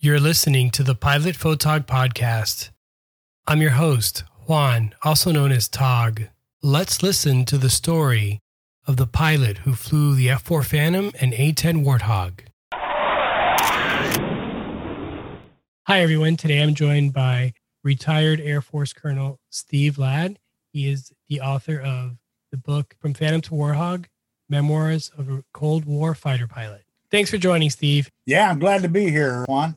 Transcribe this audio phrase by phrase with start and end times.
[0.00, 2.70] You're listening to the Pilot Photog podcast.
[3.48, 6.22] I'm your host, Juan, also known as Tog.
[6.62, 8.38] Let's listen to the story
[8.86, 12.42] of the pilot who flew the F 4 Phantom and A 10 Warthog.
[15.88, 16.36] Hi, everyone.
[16.36, 20.38] Today I'm joined by retired Air Force Colonel Steve Ladd.
[20.72, 22.18] He is the author of
[22.52, 24.04] the book From Phantom to Warthog
[24.48, 26.84] Memoirs of a Cold War Fighter Pilot.
[27.10, 28.12] Thanks for joining, Steve.
[28.26, 29.74] Yeah, I'm glad to be here, Juan.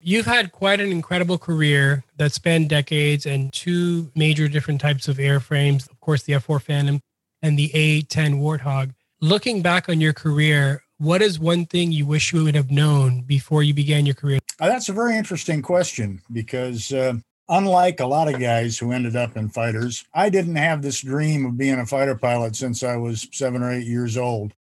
[0.00, 5.16] You've had quite an incredible career that spanned decades and two major different types of
[5.16, 5.90] airframes.
[5.90, 7.00] Of course, the F 4 Phantom
[7.42, 8.94] and the A 10 Warthog.
[9.20, 13.22] Looking back on your career, what is one thing you wish you would have known
[13.22, 14.38] before you began your career?
[14.60, 17.14] Uh, that's a very interesting question because, uh,
[17.48, 21.44] unlike a lot of guys who ended up in fighters, I didn't have this dream
[21.44, 24.52] of being a fighter pilot since I was seven or eight years old.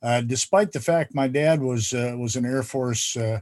[0.00, 3.40] Uh, despite the fact my dad was uh, was an Air Force uh,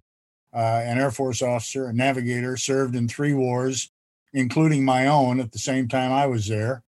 [0.55, 3.91] uh, an Air Force officer, a navigator, served in three wars,
[4.33, 6.83] including my own at the same time I was there.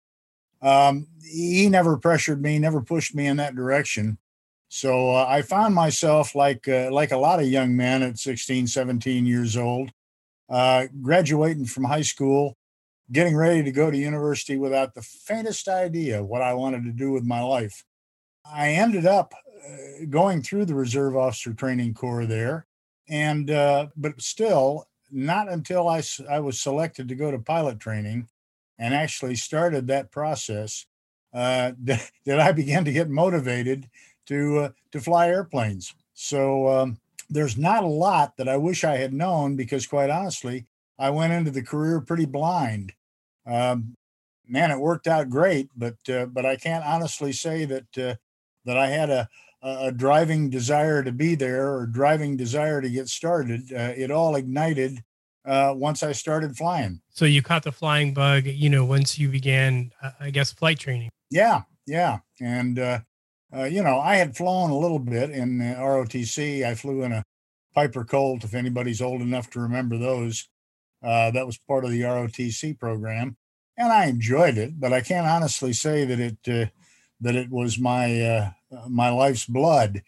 [0.61, 4.19] Um, he never pressured me, never pushed me in that direction.
[4.69, 8.67] So uh, I found myself like uh, like a lot of young men at 16,
[8.67, 9.91] 17 years old,
[10.49, 12.57] uh, graduating from high school,
[13.13, 17.13] getting ready to go to university without the faintest idea what I wanted to do
[17.13, 17.85] with my life.
[18.45, 22.67] I ended up uh, going through the Reserve Officer Training Corps there,
[23.09, 28.29] and uh, but still not until I, I was selected to go to pilot training
[28.79, 30.87] and actually started that process
[31.33, 33.89] uh, that I began to get motivated
[34.27, 35.95] to uh, to fly airplanes.
[36.15, 40.67] So um, there's not a lot that I wish I had known because, quite honestly,
[40.99, 42.93] I went into the career pretty blind.
[43.47, 43.97] Um,
[44.49, 48.15] man, it worked out great, but uh, but I can't honestly say that uh,
[48.65, 49.29] that I had a
[49.65, 53.73] a driving desire to be there or driving desire to get started.
[53.73, 55.03] Uh, it all ignited
[55.47, 57.01] uh, once I started flying.
[57.11, 60.79] So you caught the flying bug, you know, once you began, uh, I guess, flight
[60.79, 61.11] training.
[61.31, 63.01] Yeah, yeah, and uh,
[63.55, 66.65] uh, you know, I had flown a little bit in ROTC.
[66.65, 67.25] I flew in a
[67.75, 68.45] Piper Colt.
[68.45, 70.47] If anybody's old enough to remember those,
[71.03, 73.37] uh, that was part of the ROTC program,
[73.79, 74.79] and I enjoyed it.
[74.79, 76.71] But I can't honestly say that it
[77.21, 78.51] that it was my uh,
[78.89, 80.03] my life's blood.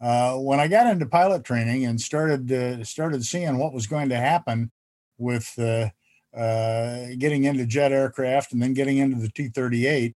[0.00, 4.08] Uh, when I got into pilot training and started uh, started seeing what was going
[4.08, 4.70] to happen
[5.18, 5.90] with uh,
[6.36, 10.14] uh getting into jet aircraft and then getting into the T-38,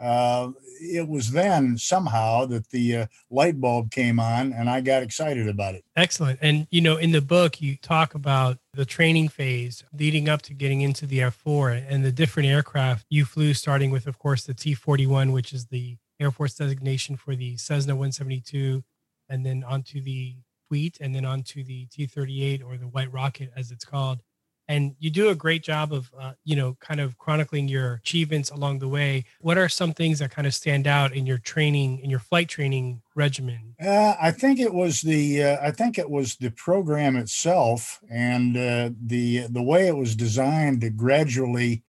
[0.00, 0.50] uh,
[0.80, 5.46] it was then somehow that the uh, light bulb came on and I got excited
[5.46, 5.84] about it.
[5.94, 6.38] Excellent.
[6.40, 10.54] And you know, in the book, you talk about the training phase leading up to
[10.54, 14.54] getting into the F4 and the different aircraft you flew, starting with, of course, the
[14.54, 18.82] T-41, which is the Air Force designation for the Cessna 172,
[19.28, 20.36] and then onto the
[20.68, 24.20] Tweet, and then onto the T 38 or the White Rocket, as it's called.
[24.70, 28.50] And you do a great job of, uh, you know, kind of chronicling your achievements
[28.50, 29.24] along the way.
[29.40, 32.48] What are some things that kind of stand out in your training, in your flight
[32.48, 33.74] training regimen?
[33.84, 38.56] Uh, I think it was the, uh, I think it was the program itself and
[38.56, 41.82] uh, the the way it was designed to gradually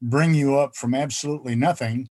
[0.00, 2.08] bring you up from absolutely nothing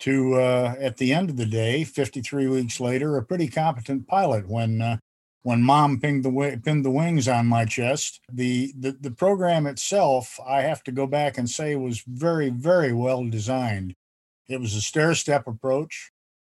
[0.00, 4.48] to uh, at the end of the day, 53 weeks later, a pretty competent pilot.
[4.48, 4.96] When uh,
[5.42, 10.38] when mom pinned the pinned the wings on my chest, the, the the program itself,
[10.46, 13.94] I have to go back and say, was very very well designed.
[14.48, 16.10] It was a stair step approach.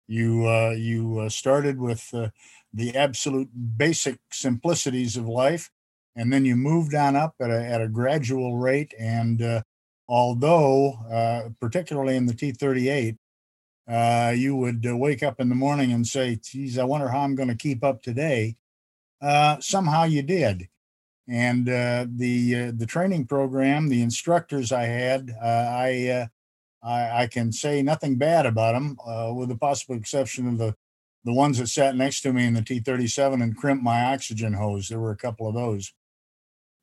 [0.06, 2.28] You uh, you uh, started with uh,
[2.72, 5.70] the absolute basic simplicities of life,
[6.14, 8.94] and then you moved on up at a at a gradual rate.
[9.00, 9.62] And uh,
[10.08, 13.16] although, particularly in the T 38,
[13.88, 17.20] uh, you would uh, wake up in the morning and say, geez, I wonder how
[17.20, 18.56] I'm going to keep up today.
[19.20, 20.68] Uh, somehow you did.
[21.28, 26.28] And uh, the uh, the training program, the instructors I had, uh, I,
[26.84, 28.96] I, I can say nothing bad about them,
[29.34, 30.76] with the possible exception of the
[31.24, 34.88] the ones that sat next to me in the T-37 and crimped my oxygen hose.
[34.88, 35.92] There were a couple of those,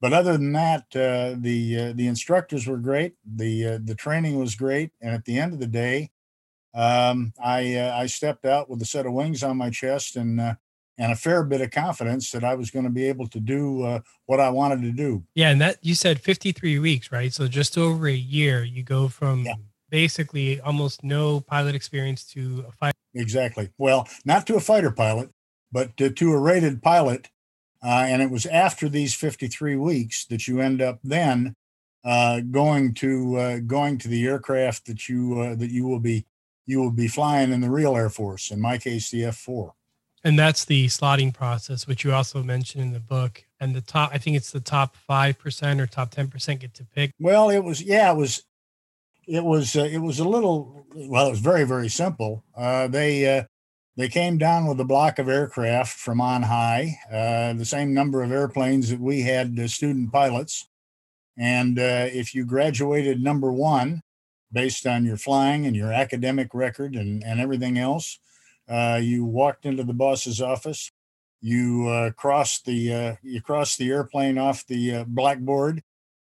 [0.02, 3.14] but other than that, the the instructors were great.
[3.26, 6.12] the The training was great, and at the end of the day,
[6.74, 10.42] um, I uh, I stepped out with a set of wings on my chest and
[10.42, 10.56] uh,
[10.98, 13.84] and a fair bit of confidence that I was going to be able to do
[13.84, 15.24] uh, what I wanted to do.
[15.36, 17.34] Yeah, and that you said 53 weeks, right?
[17.34, 19.56] So just over a year, you go from yeah.
[19.90, 22.98] basically almost no pilot experience to a fighter.
[23.16, 23.70] Exactly.
[23.78, 25.32] Well, not to a fighter pilot,
[25.72, 27.30] but to, to a rated pilot.
[27.84, 31.56] Uh, and it was after these 53 weeks that you end up then
[32.06, 36.26] uh, going to uh, going to the aircraft that you uh, that you will be
[36.66, 39.74] you will be flying in the real Air Force, in my case, the F 4.
[40.24, 43.44] And that's the slotting process, which you also mentioned in the book.
[43.60, 47.12] And the top, I think it's the top 5% or top 10% get to pick.
[47.20, 48.44] Well, it was, yeah, it was,
[49.28, 52.44] it was, uh, it was a little, well, it was very, very simple.
[52.56, 53.44] Uh, they, uh,
[53.98, 58.24] they came down with a block of aircraft from on high, uh, the same number
[58.24, 60.68] of airplanes that we had uh, student pilots.
[61.38, 64.02] And uh, if you graduated number one,
[64.52, 68.20] based on your flying and your academic record and, and everything else,
[68.70, 70.92] uh, you walked into the boss's office.
[71.42, 75.84] You uh, crossed the uh, you crossed the airplane off the blackboard,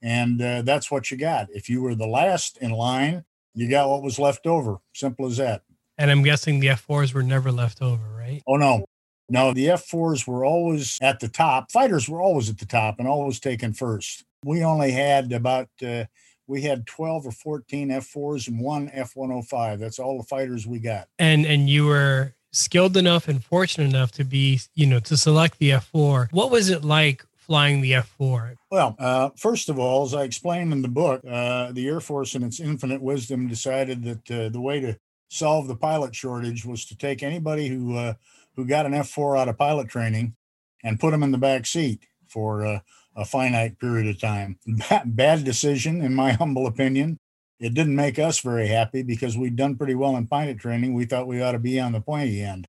[0.01, 1.47] and uh that's what you got.
[1.51, 3.24] If you were the last in line,
[3.57, 4.77] you got what was left over.
[4.94, 5.63] Simple as that.
[5.97, 8.44] And I'm guessing the F4s were never left over, right?
[8.45, 8.85] Oh, no.
[9.29, 11.71] No, the F4s were always at the top.
[11.71, 14.24] Fighters were always at the top and always taken first.
[14.45, 16.06] We only had about, uh,
[16.47, 19.79] we had 12 or 14 F4s and one F105.
[19.79, 21.07] That's all the fighters we got.
[21.19, 25.59] And, and you were skilled enough and fortunate enough to be, you know, to select
[25.59, 26.31] the F4.
[26.31, 28.55] What was it like flying the F4?
[28.71, 32.35] Well, uh, first of all, as I explained in the book, uh, the Air Force,
[32.35, 34.97] in its infinite wisdom, decided that uh, the way to
[35.29, 38.13] solve the pilot shortage was to take anybody who uh,
[38.55, 40.35] who got an F4 out of pilot training
[40.83, 42.79] and put them in the back seat for uh,
[43.17, 44.57] a finite period of time.
[45.05, 47.17] Bad decision, in my humble opinion.
[47.59, 50.93] It didn't make us very happy because we'd done pretty well in pilot training.
[50.93, 52.67] We thought we ought to be on the pointy end,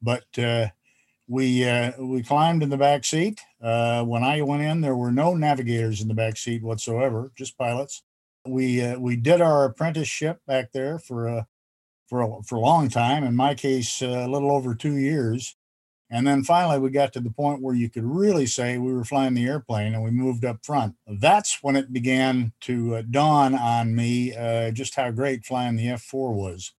[0.00, 0.68] but uh,
[1.26, 3.40] we uh, we climbed in the back seat.
[3.60, 7.58] Uh, when I went in, there were no navigators in the back seat whatsoever, just
[7.58, 8.04] pilots.
[8.46, 11.46] We uh, we did our apprenticeship back there for a
[12.08, 13.24] for a, for a long time.
[13.24, 15.56] In my case, uh, a little over two years.
[16.12, 19.02] And then finally, we got to the point where you could really say we were
[19.02, 20.94] flying the airplane and we moved up front.
[21.06, 25.88] That's when it began to uh, dawn on me uh, just how great flying the
[25.88, 26.74] F 4 was.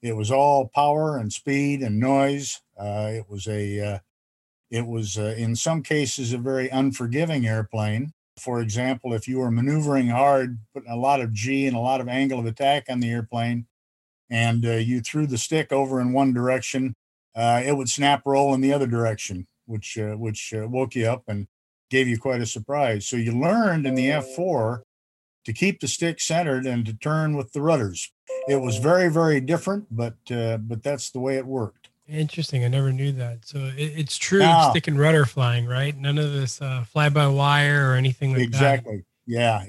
[0.00, 2.62] It was all power and speed and noise.
[2.78, 3.98] Uh, it was a, uh,
[4.70, 8.14] it was uh, in some cases a very unforgiving airplane.
[8.38, 12.00] For example, if you were maneuvering hard, putting a lot of G and a lot
[12.00, 13.66] of angle of attack on the airplane,
[14.30, 16.96] and uh, you threw the stick over in one direction,
[17.34, 21.06] uh, it would snap roll in the other direction, which uh, which uh, woke you
[21.06, 21.46] up and
[21.90, 23.06] gave you quite a surprise.
[23.06, 24.80] So you learned in the F4
[25.44, 28.12] to keep the stick centered and to turn with the rudders.
[28.48, 31.88] It was very very different, but uh, but that's the way it worked.
[32.06, 32.64] Interesting.
[32.64, 33.46] I never knew that.
[33.46, 35.96] So it, it's true now, stick and rudder flying, right?
[35.96, 38.96] None of this uh, fly by wire or anything like exactly.
[38.96, 38.98] that.
[38.98, 39.04] Exactly.
[39.26, 39.64] Yeah,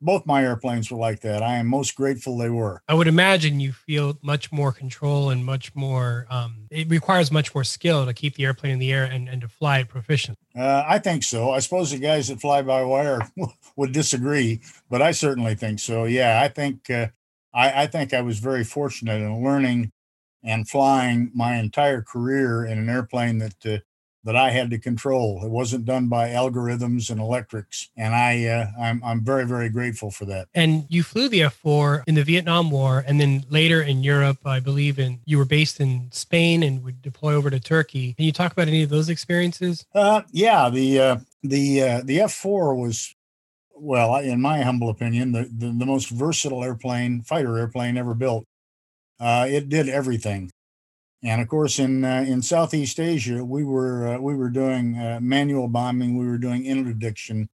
[0.00, 1.42] both my airplanes were like that.
[1.42, 2.82] I am most grateful they were.
[2.88, 6.26] I would imagine you feel much more control and much more.
[6.30, 9.40] Um, it requires much more skill to keep the airplane in the air and, and
[9.40, 10.38] to fly it proficient.
[10.56, 11.50] Uh, I think so.
[11.50, 13.20] I suppose the guys that fly by wire
[13.76, 16.04] would disagree, but I certainly think so.
[16.04, 17.08] Yeah, I think uh,
[17.52, 19.90] I, I think I was very fortunate in learning
[20.44, 23.78] and flying my entire career in an airplane that uh,
[24.24, 25.42] that I had to control.
[25.44, 30.10] It wasn't done by algorithms and electrics, and I uh, I'm I'm very very grateful
[30.10, 30.48] for that.
[30.54, 34.60] And you flew the F4 in the Vietnam War, and then later in Europe, I
[34.60, 38.14] believe, in you were based in Spain and would deploy over to Turkey.
[38.14, 39.86] Can you talk about any of those experiences?
[39.94, 43.14] Uh, yeah, the uh, the uh, the F4 was
[43.80, 48.44] well, in my humble opinion, the, the, the most versatile airplane, fighter airplane ever built.
[49.20, 50.50] Uh, it did everything.
[51.22, 55.18] And of course, in uh, in Southeast Asia, we were uh, we were doing uh,
[55.20, 57.48] manual bombing, we were doing interdiction,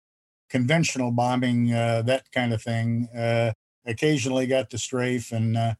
[0.49, 3.07] conventional bombing, uh, that kind of thing.
[3.15, 3.53] Uh,
[3.85, 5.75] occasionally got to strafe, and uh,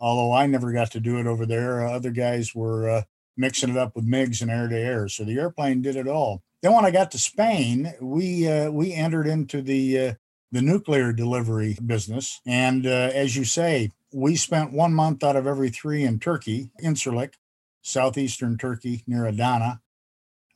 [0.00, 3.04] although I never got to do it over there, other guys were
[3.36, 5.08] mixing it up with MIGs and air to air.
[5.08, 6.42] So the airplane did it all.
[6.62, 10.16] Then when I got to Spain, we we entered into the
[10.50, 15.70] the nuclear delivery business, and as you say, we spent one month out of every
[15.70, 17.34] three in Turkey, Incirlik,
[17.82, 19.80] southeastern Turkey near Adana.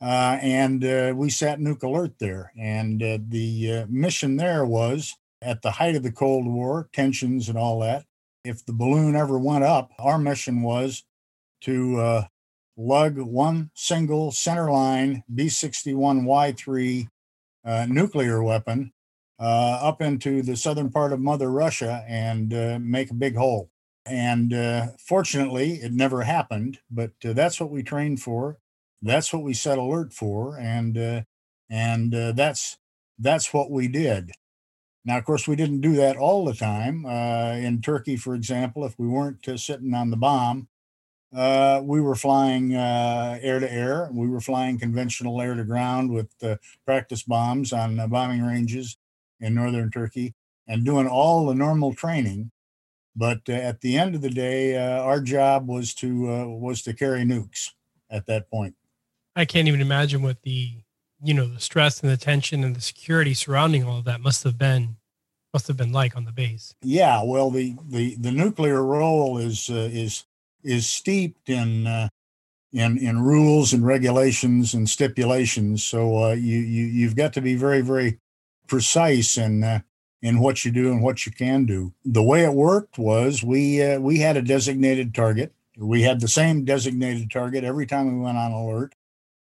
[0.01, 2.51] Uh, and uh, we sat Nuke Alert there.
[2.57, 7.47] And uh, the uh, mission there was at the height of the Cold War, tensions
[7.49, 8.05] and all that.
[8.43, 11.03] If the balloon ever went up, our mission was
[11.61, 12.23] to uh,
[12.75, 17.07] lug one single centerline B 61Y3
[17.65, 18.91] uh, nuclear weapon
[19.45, 23.69] up into the southern part of Mother Russia and uh, make a big hole.
[24.05, 28.57] And uh, fortunately, it never happened, but uh, that's what we trained for.
[29.01, 31.21] That's what we set alert for, and uh,
[31.69, 32.77] and uh, that's
[33.19, 34.31] that's what we did.
[35.05, 37.05] Now, of course, we didn't do that all the time.
[37.05, 40.69] in Turkey, for example, if we weren't sitting on the bomb,
[41.35, 44.09] uh, we were flying uh, air to air.
[44.13, 48.97] We were flying conventional air to ground with uh, practice bombs on bombing ranges
[49.43, 50.33] in northern Turkey
[50.67, 52.51] and doing all the normal training.
[53.15, 56.81] But uh, at the end of the day, uh, our job was to uh, was
[56.83, 57.69] to carry nukes,
[58.09, 58.75] at that point.
[59.35, 60.83] I can't even imagine what the
[61.21, 64.43] you know the stress and the tension and the security surrounding all of that must
[64.43, 64.97] have been
[65.53, 66.73] must have been like on the base.
[66.81, 70.25] Yeah, well, the the the nuclear role is uh, is
[70.63, 72.09] is steeped in uh,
[72.71, 75.83] in in rules and regulations and stipulations.
[75.83, 78.19] So uh, you you you've got to be very very
[78.73, 79.79] precise in uh,
[80.23, 81.93] in what you do and what you can do.
[82.05, 85.53] The way it worked was we uh, we had a designated target.
[85.77, 88.95] We had the same designated target every time we went on alert.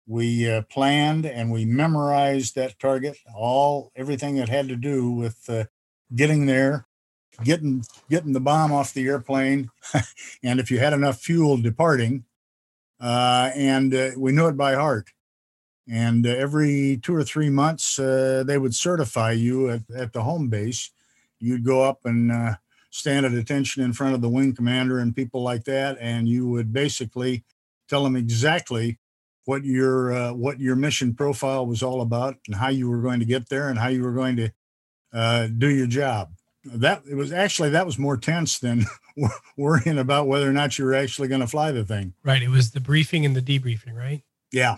[0.08, 5.50] We uh, planned and we memorized that target, all everything that had to do with
[5.50, 5.66] uh,
[6.16, 6.88] getting there,
[7.44, 9.70] getting getting the bomb off the airplane,
[10.44, 12.24] and if you had enough fuel departing,
[13.02, 15.10] uh, and uh, we knew it by heart.
[15.92, 20.22] And uh, every two or three months, uh, they would certify you at, at the
[20.22, 20.92] home base.
[21.40, 22.56] You'd go up and uh,
[22.92, 26.48] stand at attention in front of the wing commander and people like that, and you
[26.48, 27.44] would basically
[27.88, 29.00] tell them exactly
[29.46, 33.20] what your uh, what your mission profile was all about and how you were going
[33.20, 34.52] to get there and how you were going to
[35.12, 36.30] uh, do your job.
[36.66, 38.86] That it was actually that was more tense than
[39.58, 42.14] worrying about whether or not you were actually going to fly the thing.
[42.24, 42.44] Right.
[42.44, 44.22] It was the briefing and the debriefing, right?
[44.52, 44.78] Yeah.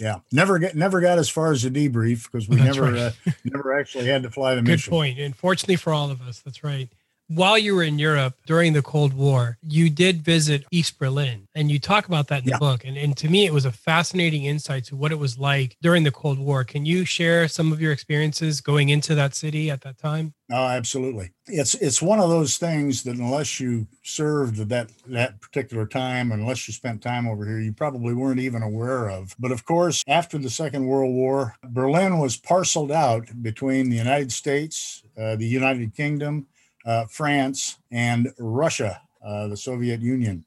[0.00, 3.00] Yeah, never get never got as far as the debrief because we that's never right.
[3.26, 4.90] uh, never actually had to fly the Good mission.
[4.90, 5.18] Good point.
[5.18, 6.88] Unfortunately for all of us, that's right
[7.30, 11.70] while you were in Europe during the Cold War, you did visit East Berlin and
[11.70, 12.56] you talk about that in yeah.
[12.56, 12.84] the book.
[12.84, 16.02] And, and to me, it was a fascinating insight to what it was like during
[16.02, 16.64] the Cold War.
[16.64, 20.34] Can you share some of your experiences going into that city at that time?
[20.50, 21.30] Oh, absolutely.
[21.46, 26.32] It's it's one of those things that unless you served at that that particular time,
[26.32, 29.36] unless you spent time over here, you probably weren't even aware of.
[29.38, 34.32] But of course, after the Second World War, Berlin was parceled out between the United
[34.32, 36.48] States, uh, the United Kingdom,
[36.84, 40.44] uh, France, and Russia, uh, the Soviet Union.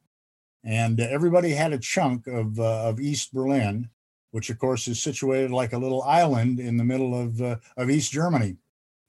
[0.63, 3.89] And everybody had a chunk of, uh, of East Berlin,
[4.31, 7.89] which of course is situated like a little island in the middle of, uh, of
[7.89, 8.57] East Germany.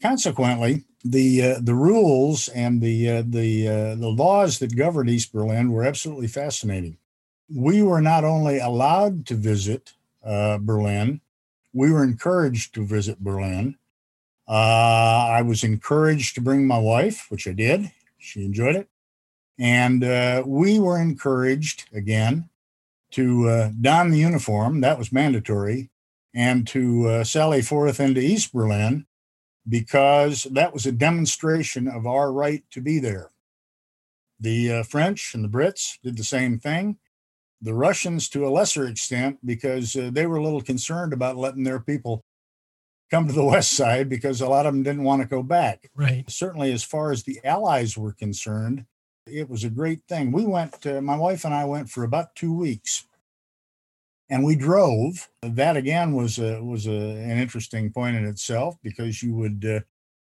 [0.02, 3.66] Consequently, the, uh, the rules and the, the,
[3.98, 6.98] the laws that governed East Berlin were absolutely fascinating.
[7.48, 11.20] We were not only allowed to visit Berlin,
[11.72, 13.76] we were encouraged to visit Berlin
[14.48, 17.90] uh, I was encouraged to bring my wife, which I did.
[18.18, 18.88] She enjoyed it.
[19.58, 22.48] And uh, we were encouraged again
[23.12, 25.90] to uh, don the uniform, that was mandatory,
[26.34, 29.06] and to uh, sally forth into East Berlin
[29.68, 33.30] because that was a demonstration of our right to be there.
[34.40, 36.98] The uh, French and the Brits did the same thing.
[37.62, 41.64] The Russians, to a lesser extent, because uh, they were a little concerned about letting
[41.64, 42.24] their people
[43.14, 45.90] come to the west side because a lot of them didn't want to go back.
[45.94, 46.28] Right.
[46.28, 48.87] Certainly, as far as the Allies were concerned,
[49.26, 50.33] it was a great thing.
[50.33, 53.06] We went, uh, my wife and I went for about two weeks,
[54.28, 55.28] and we drove.
[55.42, 59.80] That again was a, was a, an interesting point in itself because you would uh,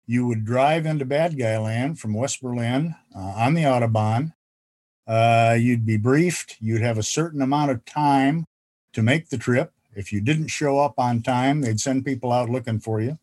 [0.06, 4.34] you would drive into bad guy land from West Berlin uh, on the autobahn.
[5.08, 6.58] Uh, you'd be briefed.
[6.60, 8.46] You'd have a certain amount of time
[8.92, 12.50] to make the trip if you didn't show up on time, they'd send people out
[12.50, 13.18] looking for you.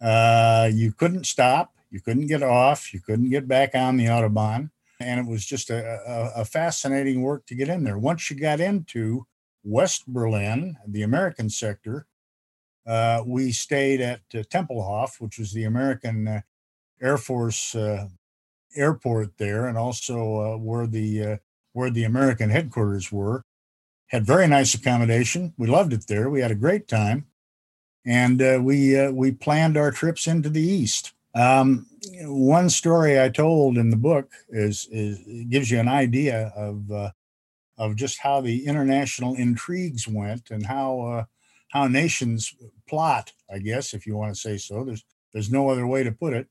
[0.00, 1.74] Uh, you couldn't stop.
[1.90, 2.92] You couldn't get off.
[2.92, 4.70] You couldn't get back on the Autobahn.
[5.00, 7.98] And it was just a, a, a fascinating work to get in there.
[7.98, 9.26] Once you got into
[9.62, 12.06] West Berlin, the American sector,
[12.86, 16.40] uh, we stayed at uh, Tempelhof, which was the American uh,
[17.00, 18.08] Air Force uh,
[18.74, 21.36] airport there, and also uh, where the uh,
[21.72, 23.42] where the American headquarters were
[24.08, 25.52] had very nice accommodation.
[25.58, 26.30] We loved it there.
[26.30, 27.26] We had a great time,
[28.04, 31.12] and uh, we uh, we planned our trips into the east.
[31.34, 31.86] Um,
[32.22, 37.10] one story I told in the book is, is gives you an idea of uh,
[37.78, 41.24] of just how the international intrigues went and how uh,
[41.68, 42.54] how nations
[42.88, 43.32] plot.
[43.52, 44.84] I guess if you want to say so.
[44.84, 46.46] There's there's no other way to put it.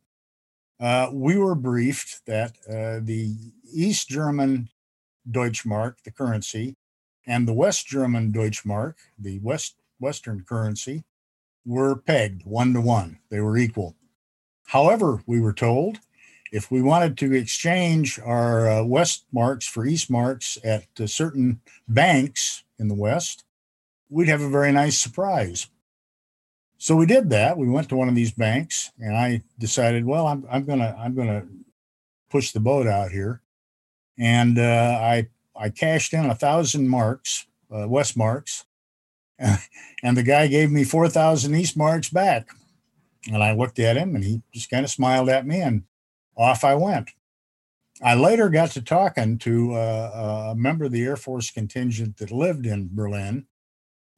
[0.80, 3.34] Uh, we were briefed that uh, the
[3.74, 4.70] East German
[5.32, 6.76] Deutschmark, the currency,
[7.28, 11.04] and the West German Deutschmark, the West Western currency,
[11.66, 13.20] were pegged one to one.
[13.30, 13.96] They were equal.
[14.66, 16.00] However, we were told
[16.52, 21.62] if we wanted to exchange our uh, West marks for East marks at uh, certain
[21.88, 23.44] banks in the West,
[24.10, 25.68] we'd have a very nice surprise.
[26.78, 27.58] So we did that.
[27.58, 31.16] We went to one of these banks, and I decided, well, I'm, I'm gonna I'm
[31.16, 31.46] gonna
[32.30, 33.42] push the boat out here,
[34.18, 38.66] and uh, I I cashed in a thousand marks, uh, West marks,
[39.40, 42.50] and the guy gave me 4,000 East marks back.
[43.32, 45.84] And I looked at him and he just kind of smiled at me and
[46.38, 47.12] off I went.
[48.04, 52.32] I later got to talking to uh, a member of the Air Force contingent that
[52.32, 53.48] lived in Berlin.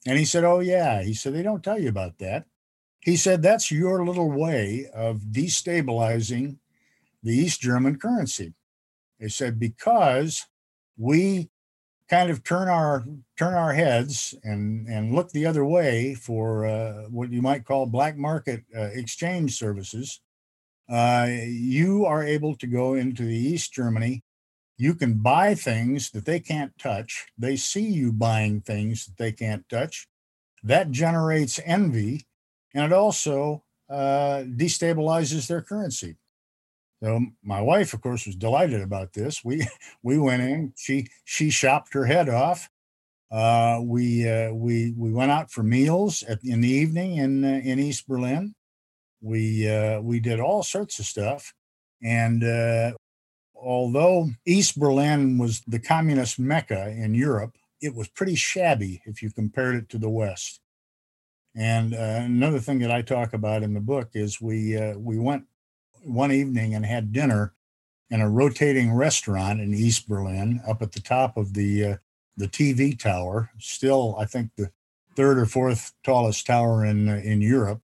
[0.05, 1.03] And he said, Oh, yeah.
[1.03, 2.45] He said, They don't tell you about that.
[3.01, 6.57] He said, That's your little way of destabilizing
[7.21, 8.53] the East German currency.
[9.19, 10.47] They said, Because
[10.97, 11.49] we
[12.09, 13.05] kind of turn our
[13.37, 17.85] turn our heads and and look the other way for uh, what you might call
[17.85, 20.21] black market uh, exchange services
[20.89, 24.23] uh, you are able to go into the East Germany.
[24.77, 27.25] You can buy things that they can't touch.
[27.37, 30.07] They see you buying things that they can't touch.
[30.63, 32.27] That generates envy,
[32.73, 36.17] and it also uh, destabilizes their currency.
[37.03, 39.43] So my wife, of course, was delighted about this.
[39.43, 39.67] We
[40.03, 40.73] we went in.
[40.75, 42.69] She she shopped her head off.
[43.29, 47.61] Uh, we uh, we we went out for meals at, in the evening in uh,
[47.63, 48.55] in East Berlin.
[49.21, 51.53] We uh, we did all sorts of stuff,
[52.01, 52.93] and uh,
[53.55, 59.31] although East Berlin was the communist mecca in Europe, it was pretty shabby if you
[59.31, 60.61] compared it to the West.
[61.53, 65.43] And uh, another thing that I talk about in the book is we we went
[66.07, 67.53] one evening and had dinner
[68.09, 71.95] in a rotating restaurant in East Berlin, up at the top of the uh,
[72.37, 73.51] the TV tower.
[73.59, 74.71] Still, I think the
[75.15, 77.81] third or fourth tallest tower in uh, in Europe.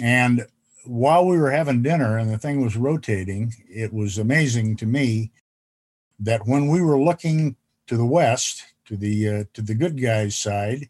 [0.00, 0.46] And
[0.84, 5.32] while we were having dinner and the thing was rotating, it was amazing to me
[6.18, 10.36] that when we were looking to the west, to the uh, to the good guys'
[10.36, 10.88] side,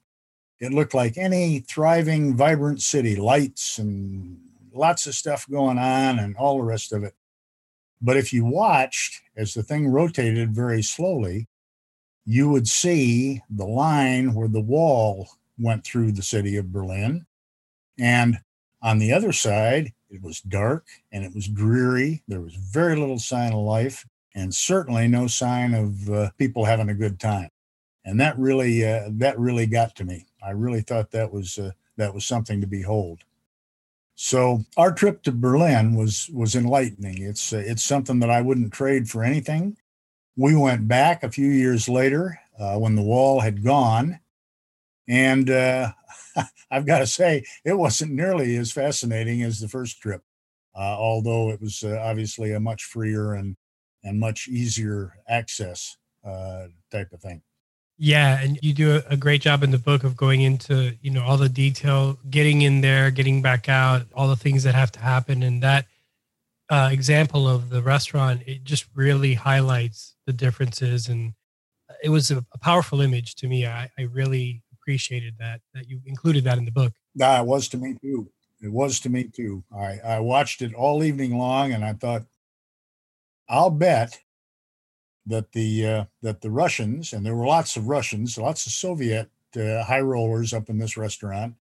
[0.61, 4.39] it looked like any thriving, vibrant city, lights and
[4.77, 7.15] lots of stuff going on and all the rest of it.
[8.01, 11.49] But if you watched as the thing rotated very slowly,
[12.25, 15.29] you would see the line where the wall
[15.59, 17.25] went through the city of Berlin.
[17.99, 18.39] And
[18.83, 22.23] on the other side, it was dark and it was dreary.
[22.29, 26.91] There was very little sign of life and certainly no sign of uh, people having
[26.91, 27.49] a good time.
[28.05, 30.27] And that really uh, that really got to me.
[30.45, 33.25] I really thought that was uh, that was something to behold.
[34.17, 37.23] So our trip to Berlin was was enlightening.
[37.23, 39.77] It's uh, it's something that I wouldn't trade for anything.
[40.37, 44.21] We went back a few years later uh, when the wall had gone,
[45.07, 45.93] and uh,
[46.71, 50.23] I've got to say, it wasn't nearly as fascinating as the first trip,
[50.75, 53.57] uh, although it was uh, obviously a much freer and
[54.03, 57.43] and much easier access uh, type of thing.
[57.99, 61.23] Yeah, and you do a great job in the book of going into you know
[61.23, 65.01] all the detail, getting in there, getting back out, all the things that have to
[65.01, 65.87] happen, and that
[66.69, 71.33] uh, example of the restaurant it just really highlights the differences, and
[72.03, 73.67] it was a, a powerful image to me.
[73.67, 76.93] I, I really appreciated that that you included that in the book.
[77.15, 78.31] Yeah, it was to me too.
[78.61, 79.65] It was to me too.
[79.75, 82.25] I, I watched it all evening long, and I thought,
[83.49, 84.21] I'll bet
[85.27, 89.31] that the uh, that the Russians and there were lots of Russians, lots of Soviet
[89.57, 91.55] uh, high rollers up in this restaurant,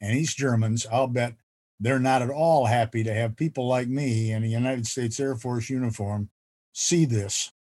[0.00, 0.86] and East Germans.
[0.90, 1.34] I'll bet
[1.80, 5.36] they're not at all happy to have people like me in a United States Air
[5.36, 6.30] Force uniform
[6.72, 7.52] see this.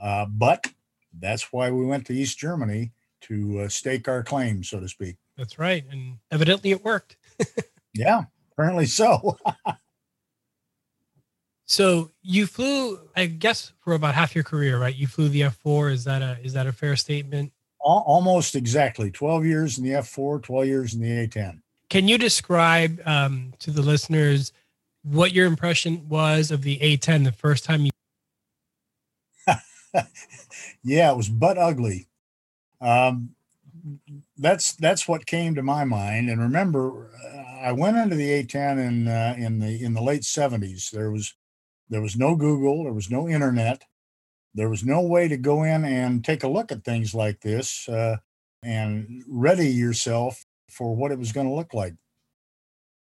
[0.00, 0.72] Uh, but
[1.18, 5.16] that's why we went to East Germany to uh, stake our claim, so to speak.
[5.36, 7.16] That's right, and evidently it worked.
[7.94, 9.38] yeah, apparently so.
[11.70, 14.94] so you flew, I guess, for about half your career, right?
[14.94, 15.90] You flew the F four.
[15.90, 17.52] Is that a is that a fair statement?
[17.80, 19.10] Almost exactly.
[19.10, 21.62] Twelve years in the F four, 12 years in the A ten.
[21.90, 24.52] Can you describe um, to the listeners
[25.02, 27.90] what your impression was of the A ten the first time you?
[30.82, 32.08] yeah, it was butt ugly.
[32.80, 33.34] Um,
[34.38, 36.30] that's that's what came to my mind.
[36.30, 40.22] And remember, uh, I went into the A10 in uh, in the in the late
[40.22, 40.90] 70s.
[40.90, 41.34] There was
[41.88, 43.84] there was no Google, there was no internet,
[44.54, 47.88] there was no way to go in and take a look at things like this
[47.88, 48.16] uh,
[48.62, 51.94] and ready yourself for what it was going to look like.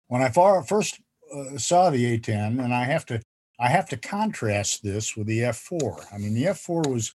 [0.07, 0.99] When I far, first
[1.33, 3.21] uh, saw the A10, and I have to
[3.59, 6.05] I have to contrast this with the F4.
[6.13, 7.13] I mean, the F4 was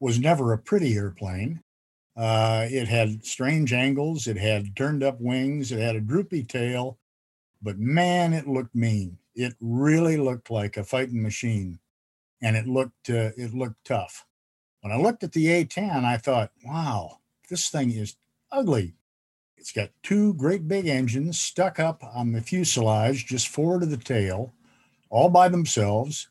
[0.00, 1.60] was never a pretty airplane.
[2.16, 4.26] Uh, it had strange angles.
[4.26, 5.72] It had turned up wings.
[5.72, 6.98] It had a droopy tail,
[7.62, 9.18] but man, it looked mean.
[9.34, 11.78] It really looked like a fighting machine,
[12.42, 14.26] and it looked uh, it looked tough.
[14.82, 17.18] When I looked at the A10, I thought, wow,
[17.48, 18.16] this thing is
[18.50, 18.94] ugly.
[19.56, 23.96] It's got two great big engines stuck up on the fuselage just forward of the
[23.96, 24.52] tail,
[25.08, 26.28] all by themselves.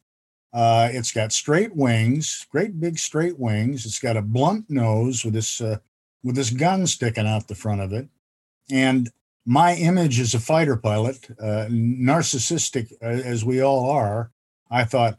[0.53, 3.85] Uh, it's got straight wings, great big straight wings.
[3.85, 5.77] It's got a blunt nose with this uh,
[6.23, 8.09] with this gun sticking out the front of it.
[8.69, 9.09] And
[9.45, 14.31] my image as a fighter pilot, uh, narcissistic uh, as we all are,
[14.69, 15.17] I thought,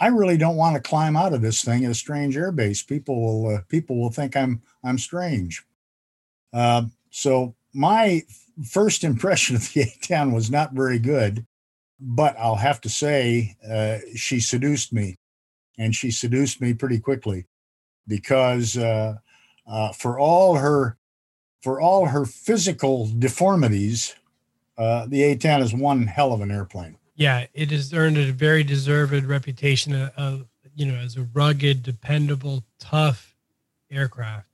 [0.00, 2.86] I really don't want to climb out of this thing at a strange airbase.
[2.86, 5.64] People will uh, people will think I'm I'm strange.
[6.52, 8.22] Uh, so my
[8.64, 11.46] first impression of the A10 was not very good,
[12.00, 15.18] but I'll have to say uh, she seduced me,
[15.76, 17.46] and she seduced me pretty quickly
[18.06, 19.16] because uh,
[19.96, 20.97] for all her
[21.60, 24.14] for all her physical deformities,
[24.76, 26.96] uh, the A10 is one hell of an airplane.
[27.16, 31.82] Yeah, it has earned a very deserved reputation of, of you know as a rugged,
[31.82, 33.34] dependable, tough
[33.90, 34.48] aircraft.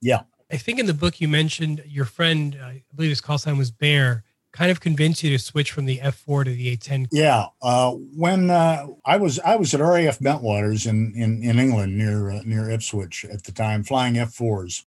[0.00, 3.58] Yeah, I think in the book you mentioned your friend, I believe his call sign
[3.58, 7.08] was Bear, kind of convinced you to switch from the F4 to the A10.
[7.10, 11.98] Yeah, uh, when uh, I was I was at RAF Bentwaters in in, in England
[11.98, 14.84] near uh, near Ipswich at the time, flying F4s.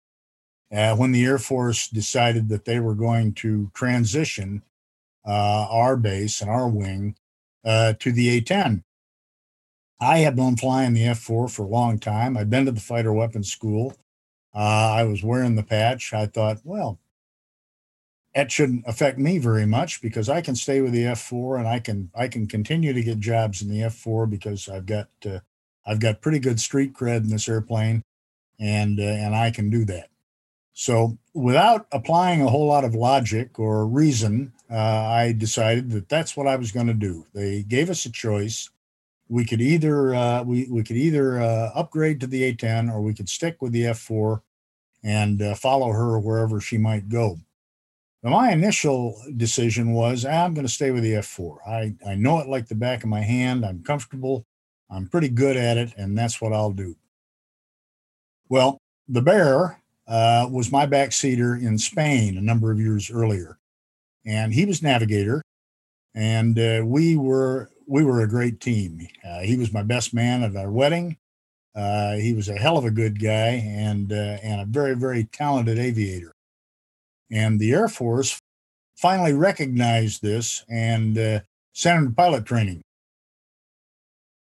[0.72, 4.64] Uh, when the Air Force decided that they were going to transition
[5.26, 7.16] uh, our base and our wing
[7.66, 8.84] uh, to the A10.
[10.00, 12.38] I had been flying the F4 for a long time.
[12.38, 13.96] I'd been to the fighter weapons school.
[14.56, 16.14] Uh, I was wearing the patch.
[16.14, 17.00] I thought, well,
[18.36, 21.80] that shouldn't affect me very much because I can stay with the F4 and I
[21.80, 25.40] can I can continue to get jobs in the F4 because I've got uh,
[25.86, 28.04] I've got pretty good street cred in this airplane,
[28.60, 30.10] and uh, and I can do that.
[30.80, 36.38] So without applying a whole lot of logic or reason, uh, I decided that that's
[36.38, 37.26] what I was going to do.
[37.34, 38.70] They gave us a choice.
[39.28, 43.16] We could either uh, we we could either uh, upgrade to the A10 or we
[43.16, 44.44] could stick with the F4
[45.04, 47.40] and uh, follow her wherever she might go.
[48.22, 51.58] Now, my initial decision was ah, I'm going to stay with the F4.
[51.68, 53.66] I, I know it like the back of my hand.
[53.66, 54.46] I'm comfortable.
[54.92, 56.96] I'm pretty good at it, and that's what I'll do.
[58.48, 63.58] Well, the Bear uh, was my backseater in Spain a number of years earlier,
[64.26, 65.42] and he was navigator,
[66.16, 69.08] and uh, we were we were a great team.
[69.28, 71.18] Uh, he was my best man at our wedding.
[71.76, 75.26] Uh, he was a hell of a good guy and uh, and a very very
[75.26, 76.32] talented aviator.
[77.30, 78.40] And the Air Force
[78.96, 81.40] finally recognized this and uh,
[81.74, 82.82] sent him to pilot training.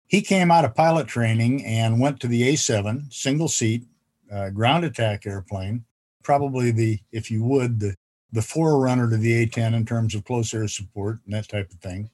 [0.07, 3.83] He came out of pilot training and went to the A7 single seat
[4.31, 5.85] uh, ground attack airplane,
[6.23, 7.95] probably the if you would the
[8.31, 11.79] the forerunner to the A10 in terms of close air support and that type of
[11.79, 12.09] thing.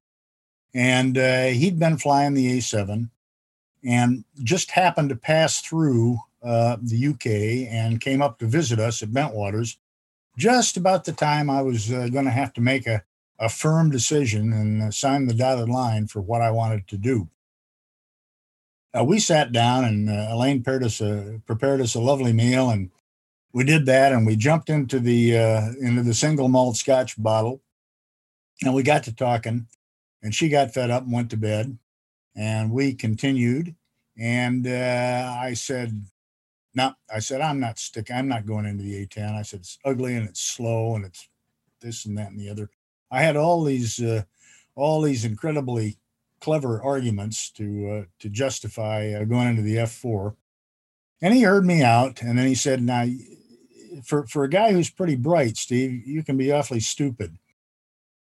[0.74, 3.10] And uh, he'd been flying the A7
[3.84, 9.02] and just happened to pass through uh, the UK and came up to visit us
[9.02, 9.78] at Bentwaters
[10.38, 13.04] just about the time I was uh, going to have to make a,
[13.40, 17.30] a firm decision and uh, sign the dotted line for what I wanted to do.
[18.98, 22.70] Uh, we sat down and uh, Elaine prepared us, a, prepared us a lovely meal
[22.70, 22.92] and
[23.54, 27.62] we did that and we jumped into the uh, into the single malt scotch bottle
[28.64, 29.68] and we got to talking
[30.22, 31.78] and she got fed up and went to bed
[32.36, 33.76] and we continued.
[34.18, 36.06] And uh, I said,
[36.76, 39.36] no, I said, I'm not sticking, I'm not going into the A10.
[39.36, 41.28] I said, it's ugly and it's slow and it's
[41.82, 42.70] this and that and the other.
[43.12, 44.24] I had all these, uh,
[44.76, 45.98] all these incredibly
[46.44, 50.36] clever arguments to, uh, to justify uh, going into the F4.
[51.22, 52.22] And he heard me out.
[52.22, 53.06] And then he said, now,
[54.04, 57.38] for, for a guy who's pretty bright, Steve, you can be awfully stupid.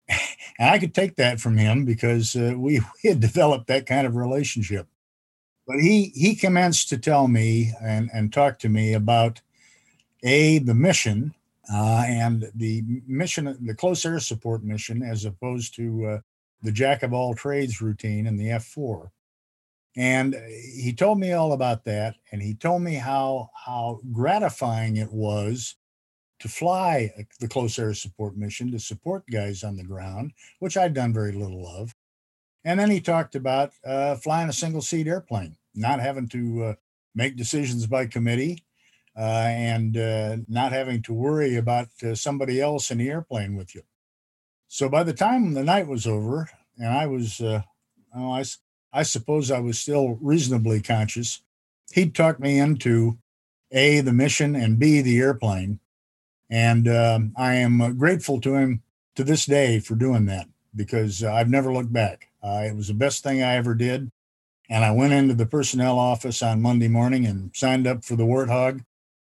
[0.56, 4.06] And I could take that from him because uh, we, we had developed that kind
[4.06, 4.86] of relationship.
[5.66, 9.40] But he he commenced to tell me and, and talk to me about
[10.22, 11.34] a the mission
[11.72, 16.18] uh, and the mission, the close air support mission, as opposed to uh,
[16.64, 19.10] the jack of all trades routine in the F4.
[19.96, 25.12] And he told me all about that, and he told me how how gratifying it
[25.12, 25.76] was
[26.40, 30.94] to fly the close air support mission to support guys on the ground, which I'd
[30.94, 31.94] done very little of.
[32.64, 36.74] And then he talked about uh, flying a single seat airplane, not having to uh,
[37.14, 38.64] make decisions by committee
[39.16, 43.74] uh, and uh, not having to worry about uh, somebody else in the airplane with
[43.76, 43.82] you.
[44.74, 47.62] So by the time the night was over, and I was, uh,
[48.12, 48.44] I,
[48.92, 51.42] I suppose I was still reasonably conscious,
[51.92, 53.18] he'd talk me into
[53.70, 55.78] A, the mission, and B, the airplane
[56.50, 58.82] and um, I am uh, grateful to him
[59.16, 62.28] to this day for doing that because uh, I've never looked back.
[62.42, 64.10] Uh, it was the best thing I ever did.
[64.68, 68.24] And I went into the personnel office on Monday morning and signed up for the
[68.24, 68.84] Warthog.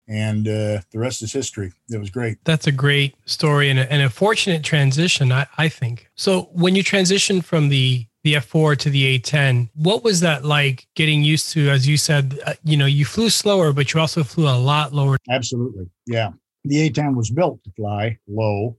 [0.07, 1.73] And uh, the rest is history.
[1.91, 2.37] It was great.
[2.45, 6.11] That's a great story and a, and a fortunate transition, I, I think.
[6.15, 9.69] So, when you transitioned from the the F4 to the A10.
[9.75, 11.69] What was that like getting used to?
[11.69, 14.95] As you said, uh, you know, you flew slower, but you also flew a lot
[14.95, 15.19] lower.
[15.29, 15.91] Absolutely.
[16.07, 16.31] Yeah
[16.65, 18.77] the A-10 was built to fly low.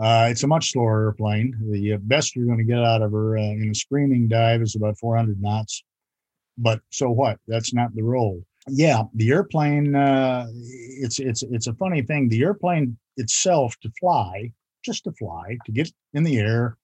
[0.00, 1.54] Uh, it's a much slower airplane.
[1.70, 4.62] The uh, best you're going to get out of her uh, in a screaming dive
[4.62, 5.84] is about 400 knots.
[6.56, 7.38] But so what?
[7.46, 8.42] That's not the role.
[8.68, 9.94] Yeah, the airplane.
[9.94, 12.28] Uh, it's it's it's a funny thing.
[12.28, 14.52] The airplane itself to fly,
[14.84, 16.76] just to fly, to get in the air,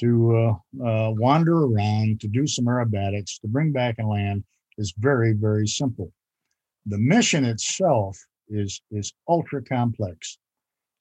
[0.00, 4.44] to uh, uh, wander around, to do some aerobatics, to bring back and land
[4.78, 6.12] is very very simple.
[6.86, 10.38] The mission itself is is ultra complex,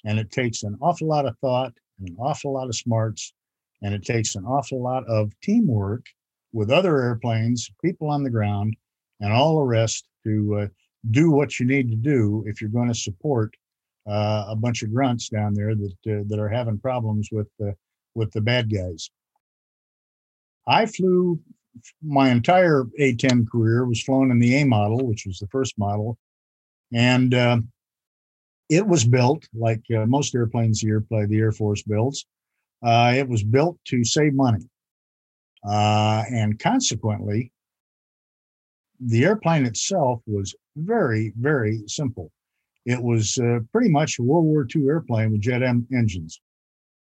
[0.06, 3.34] and it takes an awful lot of thought and an awful lot of smarts,
[3.82, 6.06] and it takes an awful lot of teamwork
[6.54, 8.76] with other airplanes, people on the ground,
[9.24, 10.68] and all the rest to uh,
[11.10, 13.56] do what you need to do if you're going to support
[14.06, 17.74] uh, a bunch of grunts down there that uh, that are having problems with the
[18.16, 19.10] with the bad guys.
[20.68, 21.40] I flew
[22.04, 26.18] my entire A10 career was flown in the A model, which was the first model,
[26.94, 27.60] and uh,
[28.70, 32.26] it was built like uh, most airplanes the, airplane, the Air Force builds.
[32.86, 34.66] Uh, it was built to save money,
[35.64, 37.53] and consequently,
[39.08, 42.32] the airplane itself was very, very simple.
[42.86, 46.42] It was uh, pretty much a World War II airplane with jet em- engines.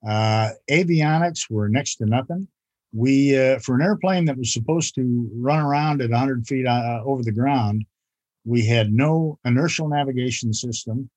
[0.07, 2.46] Uh, avionics were next to nothing.
[2.92, 7.02] We, uh, for an airplane that was supposed to run around at 100 feet uh,
[7.04, 7.85] over the ground,
[8.44, 11.11] we had no inertial navigation system,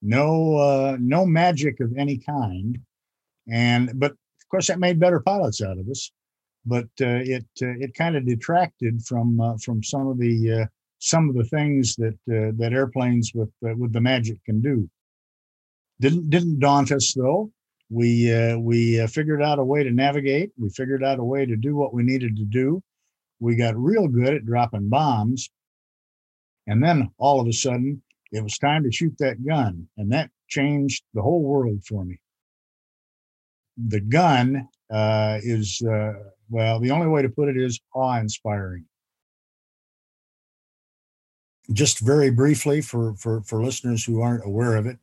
[0.00, 2.78] no uh, no magic of any kind,
[3.50, 6.10] and but of course that made better pilots out of us.
[6.66, 10.66] But uh, it uh, it kind of detracted from uh, from some of the
[10.98, 14.88] some of the things that that airplanes with with the magic can do.
[16.00, 17.50] Didn't didn't daunt us though
[17.90, 20.52] we uh, we uh, figured out a way to navigate.
[20.58, 22.82] We figured out a way to do what we needed to do.
[23.40, 25.50] We got real good at dropping bombs,
[26.66, 30.30] and then all of a sudden, it was time to shoot that gun, and that
[30.48, 32.18] changed the whole world for me.
[33.76, 36.14] The gun uh, is uh,
[36.50, 38.84] well, the only way to put it is awe-inspiring.
[41.72, 44.98] Just very briefly for for for listeners who aren't aware of it,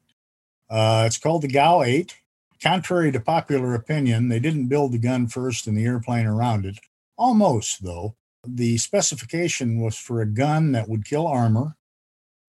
[0.70, 2.16] uh, it's called the GAU 8
[2.62, 6.80] Contrary to popular opinion, they didn't build the gun first and the airplane around it.
[7.18, 8.16] Almost, though.
[8.48, 11.76] The specification was for a gun that would kill armor,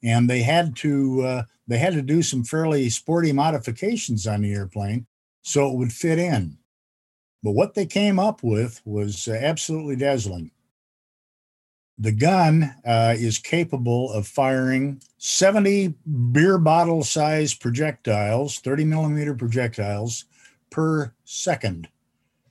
[0.02, 4.52] and they had to uh, they had to do some fairly sporty modifications on the
[4.52, 5.06] airplane
[5.42, 6.58] so it would fit in.
[7.46, 10.50] But what they came up with was uh, absolutely dazzling.
[11.96, 15.94] The gun uh, is capable of firing 70
[16.32, 20.24] beer bottle size projectiles, 30 millimeter projectiles
[20.70, 21.88] per second.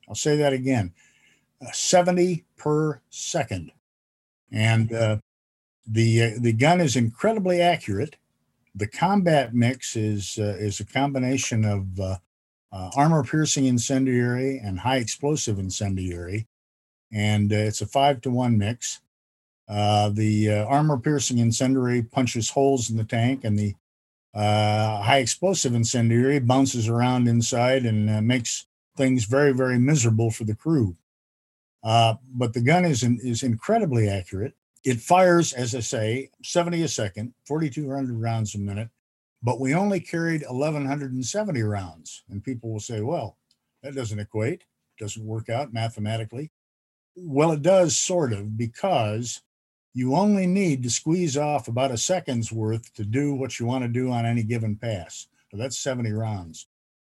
[0.08, 0.94] I'll say that again
[1.62, 3.74] uh, 70 per second.
[4.50, 5.18] And uh,
[5.86, 8.16] the, uh, the gun is incredibly accurate.
[8.74, 12.22] The combat mix is, uh, is a combination of
[12.76, 16.48] uh, armor piercing incendiary and high explosive incendiary.
[17.14, 19.00] And it's a five to one mix.
[19.68, 23.74] Uh, the uh, armor piercing incendiary punches holes in the tank, and the
[24.34, 30.44] uh, high explosive incendiary bounces around inside and uh, makes things very, very miserable for
[30.44, 30.96] the crew.
[31.84, 34.54] Uh, but the gun is, in, is incredibly accurate.
[34.84, 38.90] It fires, as I say, 70 a second, 4,200 rounds a minute,
[39.46, 42.24] but we only carried 1,170 rounds.
[42.32, 43.38] And people will say, well,
[43.84, 44.64] that doesn't equate,
[44.98, 46.52] doesn't work out mathematically.
[47.16, 49.44] Well, it does sort of because
[49.94, 53.84] you only need to squeeze off about a second's worth to do what you want
[53.84, 55.28] to do on any given pass.
[55.52, 56.66] So that's 70 rounds.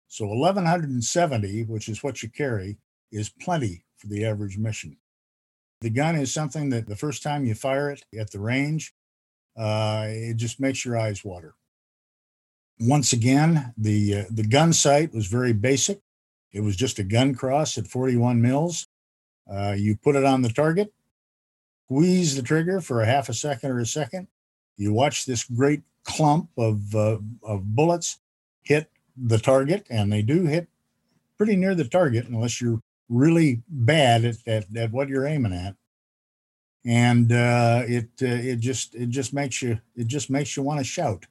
[0.08, 2.78] So 1170, which is what you carry,
[3.12, 4.96] is plenty for the average mission.
[5.82, 8.92] The gun is something that the first time you fire it at the range,
[9.56, 11.54] uh, it just makes your eyes water.
[12.80, 16.00] Once again, the uh, the gun sight was very basic.
[16.52, 18.86] It was just a gun cross at 41 mils.
[19.50, 20.92] Uh, you put it on the target,
[21.86, 24.28] squeeze the trigger for a half a second or a second.
[24.76, 28.18] You watch this great clump of, uh, of bullets
[28.62, 30.68] hit the target, and they do hit
[31.36, 35.74] pretty near the target unless you're really bad at, at, at what you're aiming at.
[36.86, 40.80] And uh, it uh, it just it just makes you it just makes you want
[40.80, 41.24] to shout,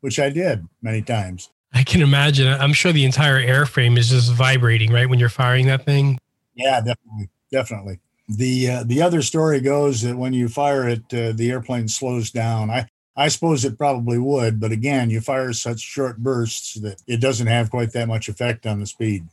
[0.00, 1.50] which I did many times.
[1.72, 2.48] I can imagine.
[2.48, 6.18] I'm sure the entire airframe is just vibrating, right, when you're firing that thing.
[6.54, 8.00] Yeah, definitely, definitely.
[8.28, 12.30] The uh, the other story goes that when you fire it, uh, the airplane slows
[12.30, 12.70] down.
[12.70, 12.86] I
[13.16, 17.48] I suppose it probably would, but again, you fire such short bursts that it doesn't
[17.48, 19.26] have quite that much effect on the speed.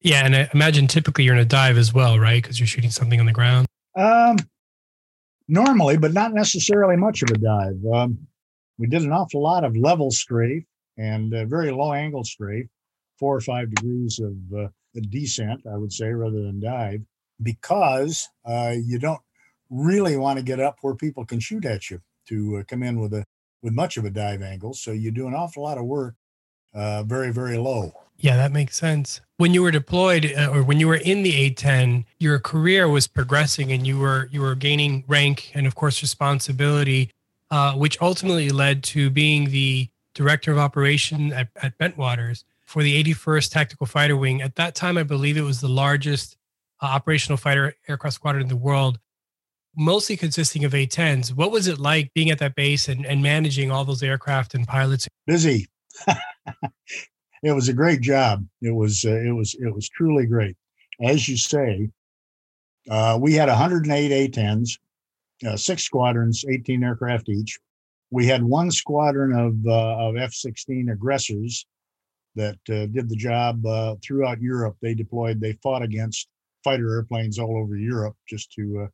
[0.00, 2.42] Yeah, and I imagine typically you're in a dive as well, right?
[2.42, 3.66] Because you're shooting something on the ground.
[3.96, 4.36] Um,
[5.48, 7.84] normally, but not necessarily much of a dive.
[7.92, 8.26] Um,
[8.80, 10.64] we did an awful lot of level strafe
[10.96, 12.66] and very low angle strafe,
[13.18, 14.68] four or five degrees of uh,
[15.10, 17.02] descent, I would say, rather than dive
[17.42, 19.20] because uh, you don't
[19.68, 22.98] really want to get up where people can shoot at you to uh, come in
[23.00, 23.24] with a
[23.62, 24.72] with much of a dive angle.
[24.72, 26.14] So you do an awful lot of work
[26.74, 27.92] uh, very very low.
[28.18, 29.22] Yeah, that makes sense.
[29.38, 33.06] When you were deployed uh, or when you were in the A10, your career was
[33.06, 37.10] progressing and you were you were gaining rank and of course responsibility,
[37.50, 43.02] uh, which ultimately led to being the director of operation at, at Bentwaters for the
[43.02, 44.42] 81st Tactical Fighter Wing.
[44.42, 46.36] At that time, I believe it was the largest
[46.80, 48.98] uh, operational fighter aircraft squadron in the world,
[49.76, 51.34] mostly consisting of A-10s.
[51.34, 54.66] What was it like being at that base and, and managing all those aircraft and
[54.66, 55.08] pilots?
[55.26, 55.68] Busy.
[57.42, 58.46] it was a great job.
[58.62, 60.56] It was uh, it was it was truly great.
[61.02, 61.90] As you say,
[62.88, 64.78] uh, we had 108 A-10s,
[65.46, 67.58] uh, six squadrons, 18 aircraft each.
[68.10, 71.66] We had one squadron of uh, of F-16 aggressors
[72.34, 74.76] that uh, did the job uh, throughout Europe.
[74.80, 75.40] They deployed.
[75.40, 76.28] They fought against
[76.64, 78.88] fighter airplanes all over Europe just to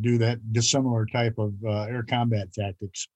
[0.00, 3.08] do that dissimilar type of air combat tactics.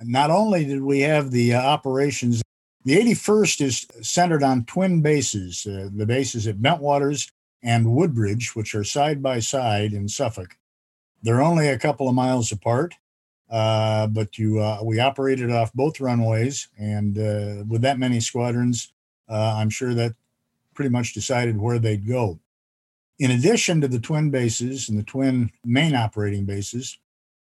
[0.00, 2.42] And not only did we have the operations
[2.84, 7.30] the 81st is centered on twin bases, uh, the bases at Bentwaters
[7.62, 10.56] and Woodbridge, which are side by side in Suffolk.
[11.22, 12.94] They're only a couple of miles apart,
[13.50, 18.92] uh, but you uh, we operated off both runways, and uh, with that many squadrons,
[19.28, 20.14] uh, I'm sure that
[20.74, 22.40] pretty much decided where they'd go.
[23.18, 26.98] In addition to the twin bases and the twin main operating bases,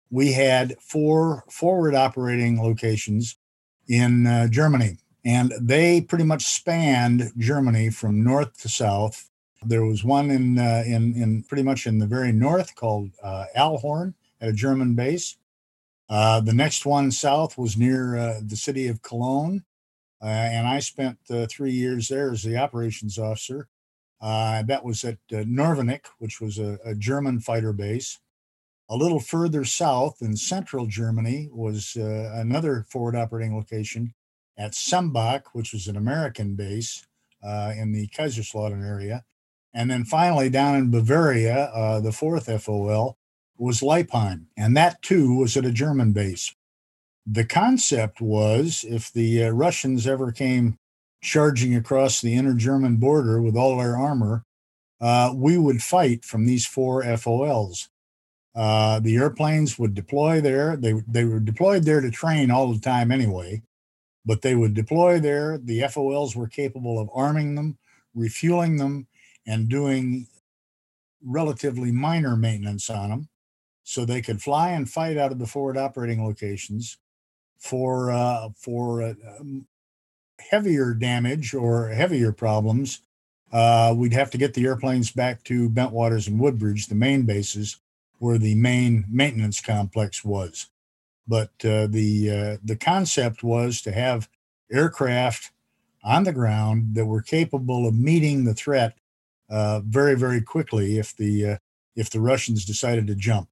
[0.10, 3.38] we had four forward operating locations
[3.88, 9.30] in uh, Germany and they pretty much spanned Germany from north to south.
[9.66, 13.46] There was one in uh, in in pretty much in the very north called uh,
[13.58, 15.38] Ahlhorn at a German base.
[16.08, 19.64] Uh, the next one south was near uh, the city of Cologne,
[20.22, 23.68] uh, and I spent uh, three years there as the operations officer.
[24.22, 28.20] that was at uh, Norvenich, which was a, a, German fighter base.
[28.88, 34.14] A little further south in central Germany was another forward operating location
[34.58, 37.06] at Sembach, which was an American base
[37.44, 39.24] uh, in the Kaiserslautern area.
[39.76, 43.18] And then finally, down in Bavaria, uh, the fourth FOL
[43.58, 46.56] was Leipheim, and that too was at a German base.
[47.28, 50.78] The concept was if the uh, Russians ever came
[51.22, 54.46] charging across the inner German border with all their armor,
[55.02, 57.90] uh, we would fight from these four FOLs.
[58.56, 60.78] Uh, the airplanes would deploy there.
[60.78, 63.62] They, they were deployed there to train all the time anyway
[64.26, 65.58] but they would deploy there.
[65.58, 67.78] The FOLs were capable of arming them,
[68.14, 69.08] refueling them,
[69.48, 70.28] and doing
[71.24, 73.30] relatively minor maintenance on them.
[73.84, 76.98] So they could fly and fight out of the forward operating locations
[77.58, 79.68] for uh, for uh, um,
[80.40, 83.02] heavier damage or heavier problems.
[83.52, 87.78] Uh, we'd have to get the airplanes back to Bentwaters and Woodbridge, the main bases,
[88.20, 90.68] where the main maintenance complex was.
[91.28, 94.30] But uh, the uh, the concept was to have
[94.72, 95.52] aircraft
[96.04, 98.96] on the ground that were capable of meeting the threat
[99.50, 101.58] uh, very very quickly if the uh,
[101.96, 103.50] if the Russians decided to jump.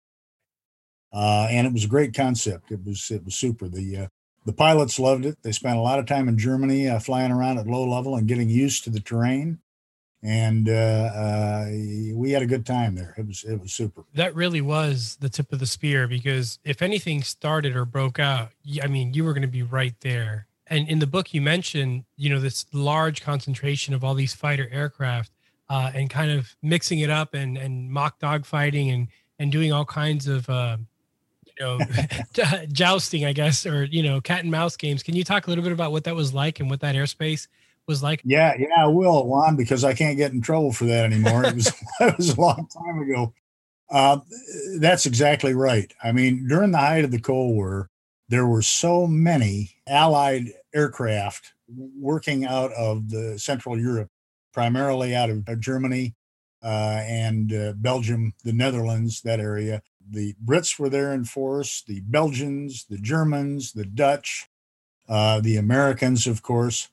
[1.14, 2.72] Uh, and it was a great concept.
[2.72, 3.68] It was it was super.
[3.68, 4.08] The uh,
[4.46, 5.38] the pilots loved it.
[5.44, 8.50] They spent a lot of time in Germany flying around at low level and getting
[8.50, 9.60] used to the terrain
[10.24, 11.66] and uh, uh,
[12.16, 13.14] we had a good time there.
[13.18, 14.06] It was it was super.
[14.16, 18.52] That really was the tip of the spear because if anything started or broke out,
[18.82, 20.48] I mean, you were going to be right there.
[20.68, 24.70] And in the book, you mentioned you know this large concentration of all these fighter
[24.72, 25.33] aircraft
[25.70, 29.08] uh, and kind of mixing it up and and mock dogfighting and
[29.40, 30.50] and doing all kinds of.
[30.50, 30.78] Uh,
[31.60, 31.80] you know,
[32.72, 35.04] jousting, I guess, or you know, cat and mouse games.
[35.04, 37.48] Can you talk a little bit about what that was like and what that airspace
[37.88, 38.22] was like?
[38.24, 41.46] Yeah, yeah, I will, Juan, because I can't get in trouble for that anymore.
[41.46, 41.68] it was
[42.00, 43.34] it was a long time ago.
[43.90, 44.20] Uh,
[44.80, 45.94] that's exactly right.
[46.04, 47.90] I mean, during the height of the Cold War,
[48.30, 51.54] there were so many Allied aircraft
[52.00, 54.10] working out of the Central Europe,
[54.54, 56.16] primarily out of Germany
[56.64, 59.82] uh, and uh, Belgium, the Netherlands, that area.
[60.10, 64.48] The Brits were there in force, the Belgians, the Germans, the Dutch,
[65.10, 66.90] uh, the Americans, of course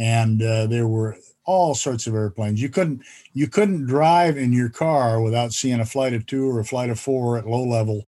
[0.00, 2.62] and uh, there were all sorts of airplanes.
[2.62, 6.60] You couldn't you couldn't drive in your car without seeing a flight of two or
[6.60, 8.06] a flight of four at low level,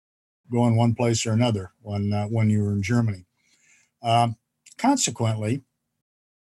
[0.51, 3.25] going one place or another when uh, when you were in Germany.
[4.03, 4.35] Um,
[4.77, 5.63] consequently,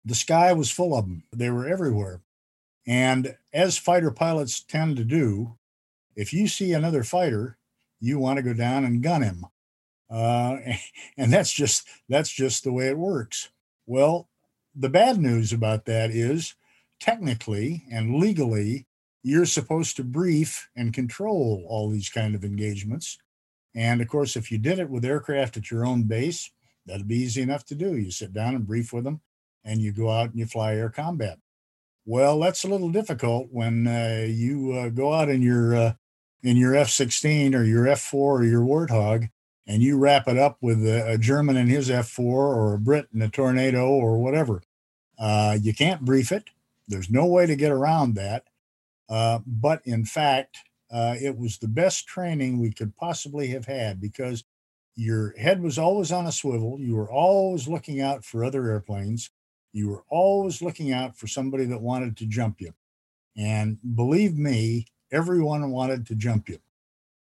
[0.05, 1.24] the sky was full of them.
[1.33, 2.20] They were everywhere,
[2.87, 5.57] and as fighter pilots tend to do,
[6.16, 7.59] if you see another fighter,
[8.01, 9.47] you want to go down and gun him,
[10.11, 10.57] uh,
[11.16, 13.51] and that's just that's just the way it works.
[13.87, 14.28] Well,
[14.74, 16.55] the bad news about that is
[17.01, 18.87] technically and legally,
[19.22, 23.18] you're supposed to brief and control all these kind of engagements.
[23.74, 26.51] And of course, if you did it with aircraft at your own base,
[26.87, 27.97] that'd be easy enough to do.
[27.97, 29.20] You sit down and brief with them,
[29.64, 31.39] and you go out and you fly air combat.
[32.05, 35.92] Well, that's a little difficult when uh, you uh, go out in your uh,
[36.42, 39.30] in your F-16 or your F-4 or your Warthog,
[39.66, 43.07] and you wrap it up with a, a German in his F-4 or a Brit
[43.14, 44.62] in a Tornado or whatever.
[45.18, 46.50] Uh, you can't brief it.
[46.88, 48.44] There's no way to get around that.
[49.09, 50.59] Uh, but in fact,
[50.90, 54.42] uh, it was the best training we could possibly have had because
[54.96, 56.78] your head was always on a swivel.
[56.80, 59.30] You were always looking out for other airplanes.
[59.73, 62.75] You were always looking out for somebody that wanted to jump you.
[63.37, 66.59] And believe me, everyone wanted to jump you.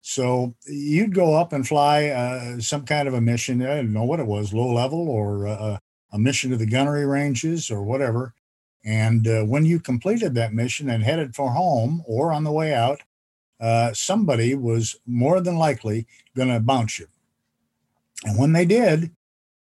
[0.02, 3.62] So you'd go up and fly uh, some kind of a mission.
[3.62, 5.78] I don't know what it was, low level or uh,
[6.12, 8.34] a mission to the gunnery ranges or whatever.
[8.86, 12.74] And uh, when you completed that mission and headed for home or on the way
[12.74, 13.02] out,
[13.60, 17.08] uh, somebody was more than likely going to bounce you.
[18.24, 19.12] And when they did,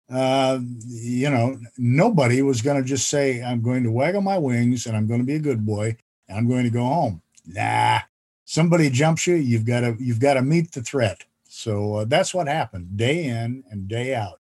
[0.09, 4.85] uh, you know, nobody was going to just say, I'm going to waggle my wings
[4.85, 5.97] and I'm going to be a good boy
[6.27, 7.21] and I'm going to go home.
[7.45, 7.99] Nah,
[8.45, 11.23] somebody jumps you, you've got to, you've got to meet the threat.
[11.47, 14.39] So uh, that's what happened day in and day out.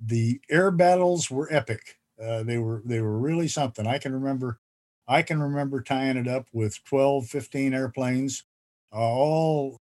[0.00, 1.98] The air battles were epic.
[2.22, 3.86] Uh, they were, they were really something.
[3.86, 4.60] I can remember,
[5.08, 8.44] I can remember tying it up with 12, 15 airplanes,
[8.92, 9.80] all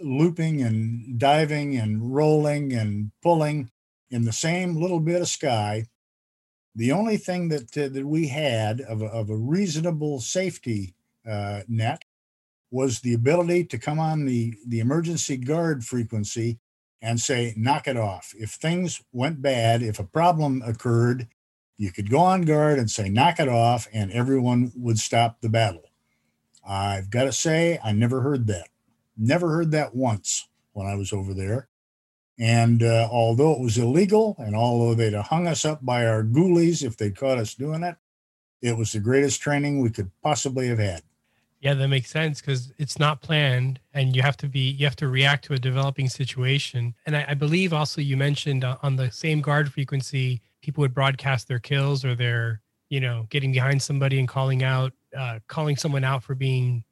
[0.00, 3.70] looping and diving and rolling and pulling
[4.10, 5.86] in the same little bit of sky.
[6.74, 10.94] The only thing that uh, that we had of a, of a reasonable safety
[11.28, 12.02] uh, net
[12.70, 16.58] was the ability to come on the the emergency guard frequency
[17.02, 18.32] and say knock it off.
[18.38, 21.28] If things went bad, if a problem occurred,
[21.78, 25.48] you could go on guard and say knock it off, and everyone would stop the
[25.48, 25.84] battle.
[26.66, 28.68] I've got to say, I never heard that.
[29.16, 31.69] Never heard that once when I was over there.
[32.40, 36.24] And uh, although it was illegal, and although they'd have hung us up by our
[36.24, 37.96] ghoulies if they'd caught us doing it,
[38.62, 41.02] it was the greatest training we could possibly have had.
[41.60, 44.96] Yeah, that makes sense because it's not planned, and you have to be you have
[44.96, 46.94] to react to a developing situation.
[47.04, 50.94] And I, I believe also you mentioned uh, on the same guard frequency, people would
[50.94, 55.76] broadcast their kills or their you know getting behind somebody and calling out uh, calling
[55.76, 56.82] someone out for being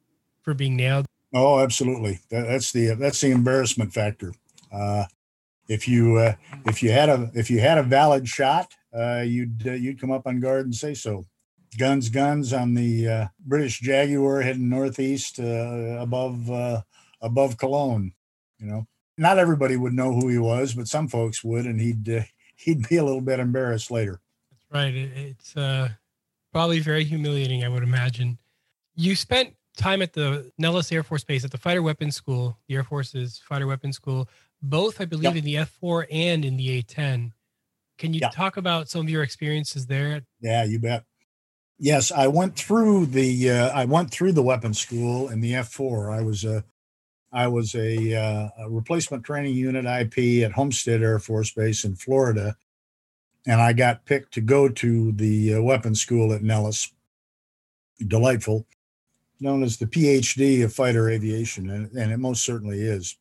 [0.42, 1.06] for being nailed.
[1.32, 2.20] Oh, absolutely.
[2.28, 4.34] That, that's the that's the embarrassment factor.
[4.70, 5.04] Uh,
[5.68, 9.66] if you uh, if you had a if you had a valid shot, uh, you'd
[9.66, 11.26] uh, you'd come up on guard and say so.
[11.78, 16.80] Guns, guns on the uh, British Jaguar heading northeast uh, above uh,
[17.20, 18.12] above Cologne.
[18.58, 18.86] You know,
[19.18, 22.96] not everybody would know who he was, but some folks would, and he'd he'd be
[22.96, 24.20] a little bit embarrassed later.
[24.50, 24.94] That's right.
[24.94, 25.54] It's
[26.50, 28.38] probably very humiliating, I would imagine.
[28.94, 32.74] You spent time at the Nellis Air Force Base at the Fighter Weapons School, the
[32.74, 34.28] Air Force's Fighter Weapons School,
[34.62, 35.36] both, I believe, yep.
[35.36, 37.32] in the F4 and in the A10.
[37.98, 38.32] Can you yep.
[38.32, 40.22] talk about some of your experiences there?
[40.40, 41.04] Yeah, you bet.
[41.78, 46.12] Yes, I went through the uh, I went through the weapons school in the F4.
[46.12, 46.64] I was a
[47.32, 51.94] I was a, uh, a replacement training unit IP at Homestead Air Force Base in
[51.94, 52.56] Florida,
[53.46, 56.90] and I got picked to go to the uh, weapons school at Nellis.
[58.06, 58.64] Delightful,
[59.40, 63.16] known as the PhD of fighter aviation, and, and it most certainly is.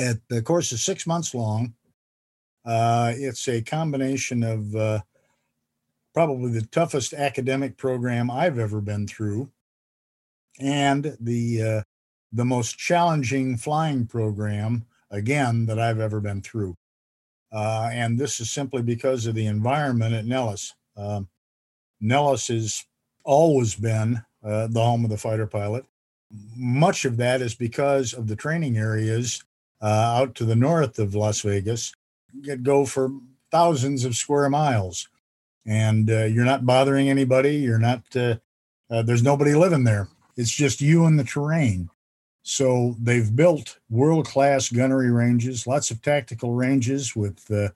[0.00, 1.74] It, the course is six months long.
[2.64, 5.00] Uh, it's a combination of uh,
[6.14, 9.50] probably the toughest academic program I've ever been through,
[10.58, 11.82] and the uh,
[12.32, 16.76] the most challenging flying program again that I've ever been through.
[17.52, 20.74] Uh, and this is simply because of the environment at Nellis.
[20.96, 21.28] Um,
[22.00, 22.86] Nellis has
[23.24, 25.84] always been uh, the home of the fighter pilot.
[26.56, 29.42] Much of that is because of the training areas
[29.80, 31.92] uh, out to the north of Las Vegas
[32.42, 33.10] that go for
[33.50, 35.08] thousands of square miles.
[35.66, 37.56] And uh, you're not bothering anybody.
[37.56, 38.36] You're not, uh,
[38.90, 40.08] uh, there's nobody living there.
[40.36, 41.90] It's just you and the terrain.
[42.42, 47.68] So they've built world class gunnery ranges, lots of tactical ranges with uh,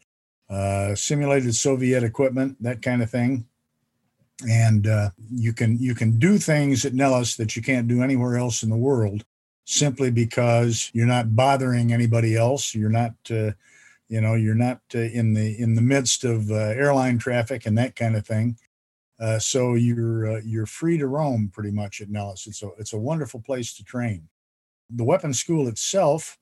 [0.52, 3.46] uh, simulated Soviet equipment, that kind of thing.
[4.48, 4.88] And
[5.30, 8.68] you can you can do things at Nellis that you can't do anywhere else in
[8.68, 9.24] the world,
[9.64, 12.74] simply because you're not bothering anybody else.
[12.74, 13.52] You're not, uh,
[14.08, 17.76] you know, you're not uh, in the in the midst of uh, airline traffic and
[17.78, 18.56] that kind of thing.
[19.38, 22.46] so you're you're free to roam pretty much at Nellis.
[22.46, 24.28] It's a it's a wonderful place to train.
[24.90, 26.38] The weapons school itself,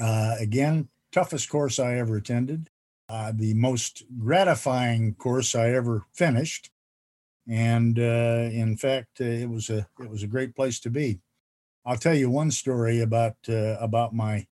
[0.00, 2.70] uh, again, toughest course I ever attended,
[3.08, 6.70] uh, the most gratifying course I ever finished,
[7.48, 11.20] and uh, in fact, uh, it was a it was a great place to be.
[11.86, 14.46] I'll tell you one story about uh, about my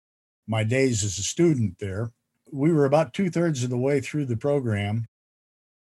[0.47, 2.11] my days as a student there.
[2.51, 5.07] We were about two thirds of the way through the program,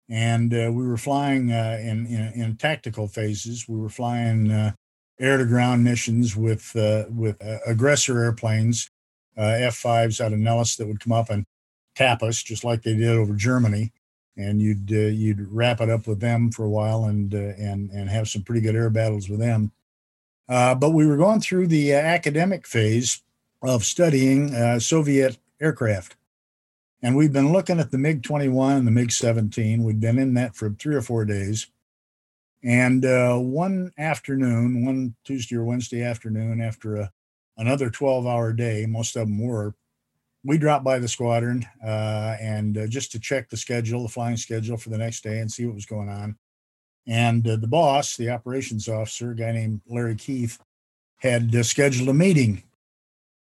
[0.09, 3.69] and uh, we were flying uh, in, in, in tactical phases.
[3.69, 4.73] We were flying uh,
[5.21, 8.91] air to ground missions with uh, with uh, aggressor airplanes,
[9.37, 11.45] F5s out of Nellis that would come up and
[11.95, 13.93] tap us just like they did over Germany,
[14.39, 18.31] and you'd you'd wrap it up with them for a while and and and have
[18.31, 19.73] some pretty good air battles with them.
[20.49, 23.23] But we were going through the academic phase
[23.63, 26.17] of studying uh, Soviet aircraft.
[27.03, 29.83] And we've been looking at the MiG 21 and the MiG 17.
[29.83, 31.67] We'd been in that for three or four days.
[32.63, 37.13] And uh, one afternoon, one Tuesday or Wednesday afternoon, after a,
[37.59, 39.75] another 12 hour day, most of them were,
[40.45, 44.39] we dropped by the squadron uh, and uh, just to check the schedule, the flying
[44.39, 46.39] schedule for the next day and see what was going on.
[47.07, 50.59] And uh, the boss, the operations officer, a guy named Larry Keith,
[51.19, 52.63] had uh, scheduled a meeting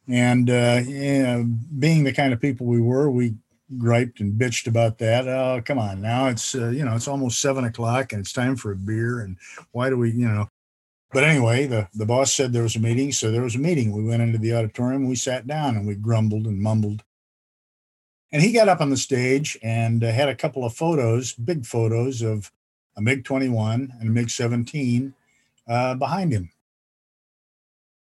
[0.08, 1.42] and uh, yeah,
[1.78, 3.34] being the kind of people we were, we
[3.76, 5.26] griped and bitched about that.
[5.26, 8.56] Oh, come on, now it's uh, you know it's almost seven o'clock and it's time
[8.56, 9.36] for a beer, and
[9.72, 10.48] why do we you know?
[11.12, 13.92] But anyway, the the boss said there was a meeting, so there was a meeting.
[13.92, 17.02] We went into the auditorium, we sat down, and we grumbled and mumbled.
[18.32, 21.64] And he got up on the stage and uh, had a couple of photos, big
[21.64, 22.50] photos of
[22.96, 25.14] a MiG 21 and a MiG 17
[25.68, 26.50] uh, behind him.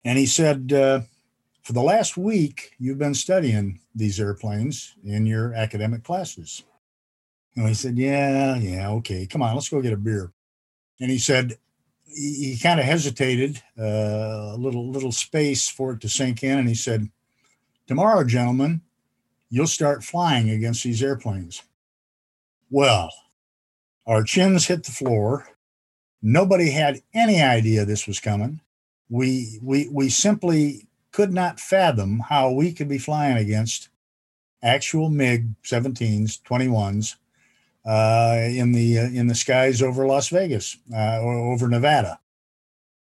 [0.05, 1.01] And he said, uh,
[1.62, 6.62] for the last week, you've been studying these airplanes in your academic classes.
[7.57, 10.32] And he said, Yeah, yeah, okay, come on, let's go get a beer.
[11.01, 11.59] And he said,
[12.07, 16.59] he, he kind of hesitated, uh, a little little space for it to sink in,
[16.59, 17.11] and he said,
[17.86, 18.82] "Tomorrow, gentlemen,
[19.51, 21.62] you'll start flying against these airplanes."
[22.70, 23.11] Well,
[24.09, 25.47] our chins hit the floor.
[26.23, 28.61] Nobody had any idea this was coming.
[29.09, 33.89] We we we simply could not fathom how we could be flying against
[34.63, 37.15] actual MiG 17s, 21s
[37.87, 42.19] uh, in the uh, in the skies over Las Vegas uh, or over Nevada.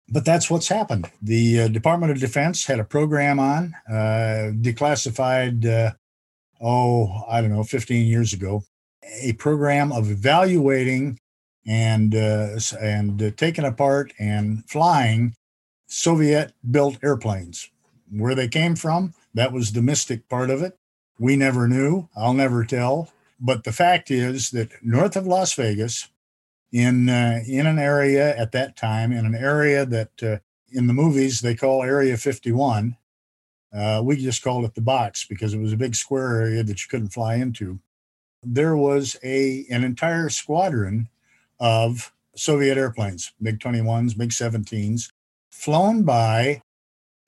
[0.10, 1.10] But that's what's happened.
[1.22, 5.93] The uh, Department of Defense had a program on, uh, declassified, uh,
[6.62, 8.64] oh, I don't know, 15 years ago,
[9.22, 11.20] a program of evaluating
[11.66, 15.34] and and taking apart and flying
[15.88, 17.70] Soviet built airplanes
[18.12, 19.14] where they came from.
[19.34, 20.78] That was the mystic part of it.
[21.20, 22.10] We never knew.
[22.16, 23.12] I'll never tell.
[23.39, 26.08] But the fact is that north of Las Vegas,
[26.72, 30.38] in uh, in an area at that time, in an area that uh,
[30.72, 32.97] in the movies they call Area 51,
[33.74, 36.84] uh, we just called it the box because it was a big square area that
[36.84, 37.80] you couldn't fly into.
[38.43, 41.09] There was a an entire squadron
[41.59, 45.11] of Soviet airplanes, MiG 21s, MiG 17s,
[45.51, 46.61] flown by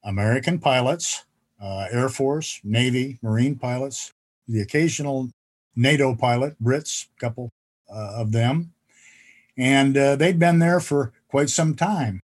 [0.03, 1.25] American pilots,
[1.61, 4.11] uh, Air Force, Navy, Marine pilots,
[4.47, 5.29] the occasional
[5.75, 7.49] NATO pilot, Brits, a couple
[7.89, 8.73] uh, of them.
[9.57, 12.19] And uh, they'd been there for quite some time.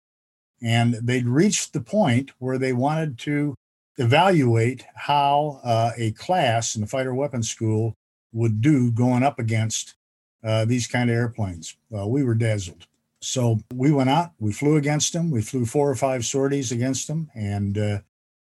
[0.61, 3.53] And they'd reached the point where they wanted to
[3.97, 7.95] evaluate how uh, a class in the fighter weapons school
[8.31, 9.95] would do going up against
[10.43, 11.75] uh, these kind of airplanes.
[11.89, 12.87] Well, we were dazzled.
[13.19, 17.07] So we went out, we flew against them, we flew four or five sorties against
[17.07, 17.99] them, and uh,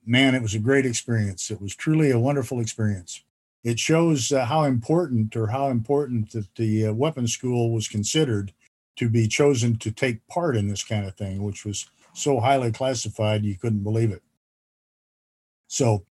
[0.06, 1.50] man, it was a great experience.
[1.50, 3.24] It was truly a wonderful experience.
[3.64, 8.54] It shows uh, how important or how important that the uh, weapons school was considered
[8.98, 12.72] to be chosen to take part in this kind of thing, which was so highly
[12.72, 14.24] classified you couldn't believe it.
[15.68, 16.06] So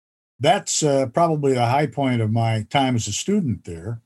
[0.45, 4.01] that's uh, probably the high point of my time as a student there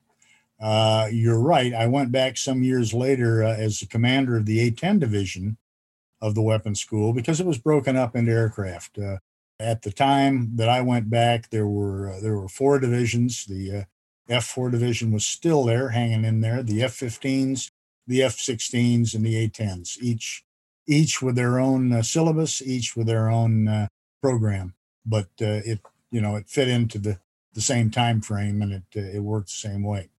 [0.61, 1.73] uh, you're right.
[1.73, 5.57] I went back some years later uh, as the commander of the A-10 division
[6.21, 8.99] of the weapons school because it was broken up into aircraft.
[8.99, 9.19] Uh,
[9.61, 13.45] at the time that I went back, there were uh, there were four divisions.
[13.45, 13.85] The uh,
[14.29, 16.63] F4 division was still there, hanging in there.
[16.63, 17.71] The F-15s,
[18.07, 20.45] the F-16s, and the A-10s, each
[20.87, 23.89] each with their own syllabus, each with their own
[24.23, 24.75] program.
[25.05, 25.81] But it
[26.11, 27.19] you know it fit into the
[27.55, 30.11] the same time frame and it it worked the same way.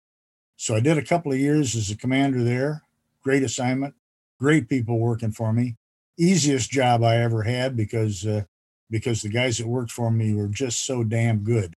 [0.55, 2.83] So I did a couple of years as a commander there.
[3.23, 3.95] Great assignment,
[4.39, 5.77] great people working for me.
[6.17, 8.43] Easiest job I ever had because uh,
[8.89, 11.73] because the guys that worked for me were just so damn good.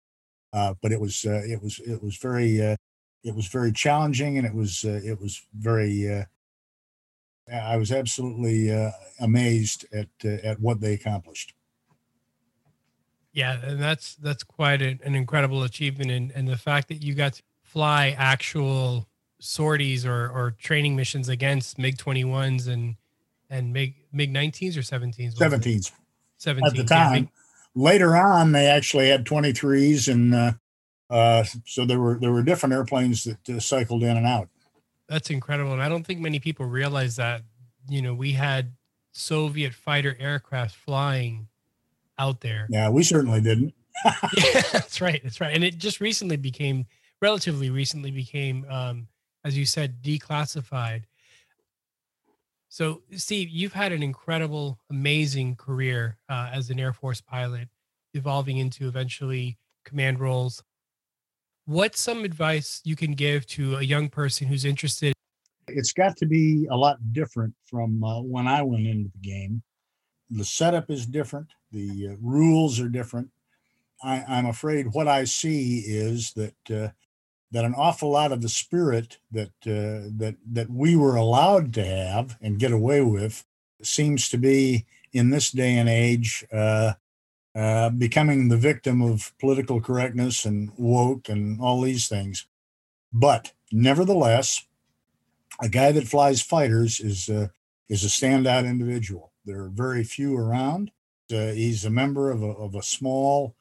[0.53, 2.75] Uh, but it was uh, it was it was very uh,
[3.23, 6.23] it was very challenging and it was uh, it was very uh,
[7.51, 8.69] I was absolutely
[9.19, 11.53] amazed at at what they accomplished.
[13.31, 17.13] Yeah, and that's that's quite an, an incredible achievement, and and the fact that you
[17.13, 19.07] got to fly actual
[19.39, 22.95] sorties or, or training missions against MiG 21s and
[23.49, 25.35] and MiG MiG 19s or 17s?
[25.37, 25.91] 17s.
[26.37, 27.29] 17 at the time.
[27.75, 30.53] Later on, they actually had 23s, and uh,
[31.09, 34.49] uh, so there were there were different airplanes that uh, cycled in and out.
[35.07, 37.43] That's incredible, and I don't think many people realize that.
[37.87, 38.73] You know, we had
[39.11, 41.47] Soviet fighter aircraft flying
[42.19, 42.67] out there.
[42.69, 43.73] Yeah, we certainly didn't.
[44.05, 45.21] yeah, that's right.
[45.23, 45.55] That's right.
[45.55, 46.85] And it just recently became,
[47.21, 49.07] relatively recently became, um,
[49.43, 51.03] as you said, declassified.
[52.69, 57.67] So, Steve, you've had an incredible, amazing career uh, as an Air Force pilot,
[58.13, 60.63] evolving into eventually command roles.
[61.65, 65.13] What's some advice you can give to a young person who's interested?
[65.67, 69.63] It's got to be a lot different from uh, when I went into the game.
[70.29, 73.29] The setup is different, the uh, rules are different.
[74.01, 76.89] I, am afraid what I see is that uh,
[77.51, 81.85] that an awful lot of the spirit that uh, that that we were allowed to
[81.85, 83.43] have and get away with
[83.81, 86.93] seems to be in this day and age uh,
[87.55, 92.45] uh, becoming the victim of political correctness and woke and all these things.
[93.11, 94.65] But nevertheless,
[95.59, 97.29] a guy that flies fighters is
[97.89, 99.28] is a standout individual.
[99.45, 100.91] There are very few around.
[101.31, 103.55] Uh, he's a member of a, of a small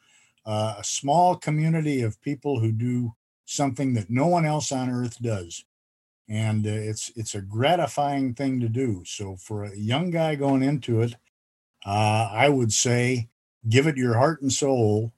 [0.46, 3.12] uh, a small community of people who do
[3.44, 5.64] something that no one else on earth does.
[6.28, 9.02] And uh, it's it's a gratifying thing to do.
[9.04, 11.14] So for a young guy going into it
[11.86, 13.28] uh, i would say
[13.68, 15.12] give it your heart and soul.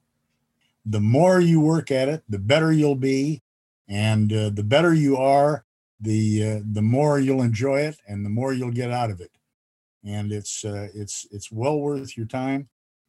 [0.84, 3.42] The more you work at it the better you'll be.
[3.88, 5.64] And uh, the better you are
[6.00, 9.30] the uh, the more you'll enjoy it and the more you'll get out of it
[10.04, 12.68] and it's uh, it's it's well worth your time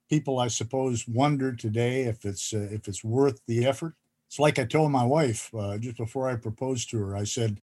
[0.10, 3.96] people i suppose wonder today if it's uh, if it's worth the effort
[4.32, 7.18] it's like I told my wife uh, just before I proposed to her.
[7.18, 7.60] I said,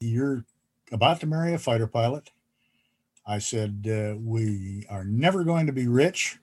[0.00, 0.44] "You're
[0.90, 2.32] about to marry a fighter pilot."
[3.24, 6.40] I said, uh, "We are never going to be rich,"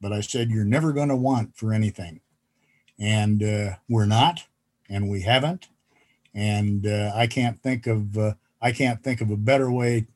[0.00, 2.20] but I said, "You're never going to want for anything,"
[2.96, 4.46] and uh, we're not,
[4.88, 5.66] and we haven't,
[6.32, 8.16] and uh, I can't think of
[8.62, 10.06] I can't think of a better way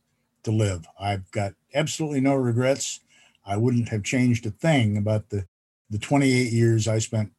[0.44, 0.86] to live.
[0.98, 3.00] I've got absolutely no regrets.
[3.44, 5.46] I wouldn't have changed a thing about the
[5.90, 7.32] the 28 years I spent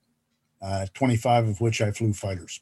[0.62, 2.62] uh, 25 of which I flew fighters.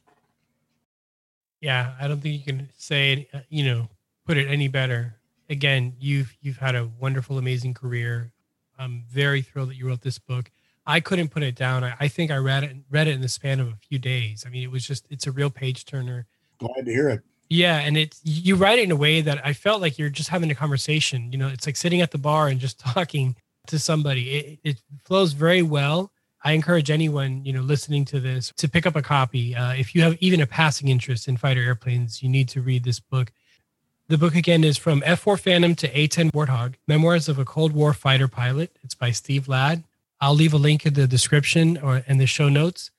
[1.60, 3.88] Yeah, I don't think you can say, uh, you know,
[4.26, 5.16] put it any better.
[5.48, 8.32] Again, you've you've had a wonderful, amazing career.
[8.78, 10.50] I'm very thrilled that you wrote this book.
[10.86, 11.84] I couldn't put it down.
[11.84, 14.44] I, I think I read it read it in the span of a few days.
[14.46, 16.26] I mean, it was just it's a real page turner.
[16.58, 17.22] Glad to hear it.
[17.48, 20.28] Yeah, and it's you write it in a way that I felt like you're just
[20.28, 21.30] having a conversation.
[21.30, 23.36] You know, it's like sitting at the bar and just talking
[23.66, 24.30] to somebody.
[24.30, 26.10] It, it flows very well.
[26.46, 29.54] I encourage anyone, you know, listening to this to pick up a copy.
[29.54, 32.84] Uh, if you have even a passing interest in fighter airplanes, you need to read
[32.84, 33.32] this book.
[34.08, 37.94] The book again is from F4 Phantom to A10 Warthog: Memoirs of a Cold War
[37.94, 38.76] Fighter Pilot.
[38.82, 39.84] It's by Steve Ladd.
[40.20, 42.90] I'll leave a link in the description or in the show notes.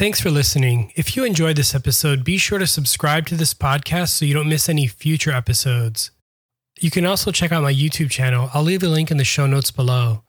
[0.00, 0.94] Thanks for listening.
[0.96, 4.48] If you enjoyed this episode, be sure to subscribe to this podcast so you don't
[4.48, 6.10] miss any future episodes.
[6.80, 8.48] You can also check out my YouTube channel.
[8.54, 10.22] I'll leave a link in the show notes below.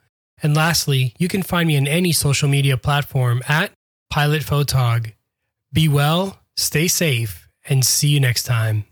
[0.44, 3.72] And lastly, you can find me on any social media platform at
[4.10, 5.14] Pilot Photog.
[5.72, 8.84] Be well, stay safe, and see you next time.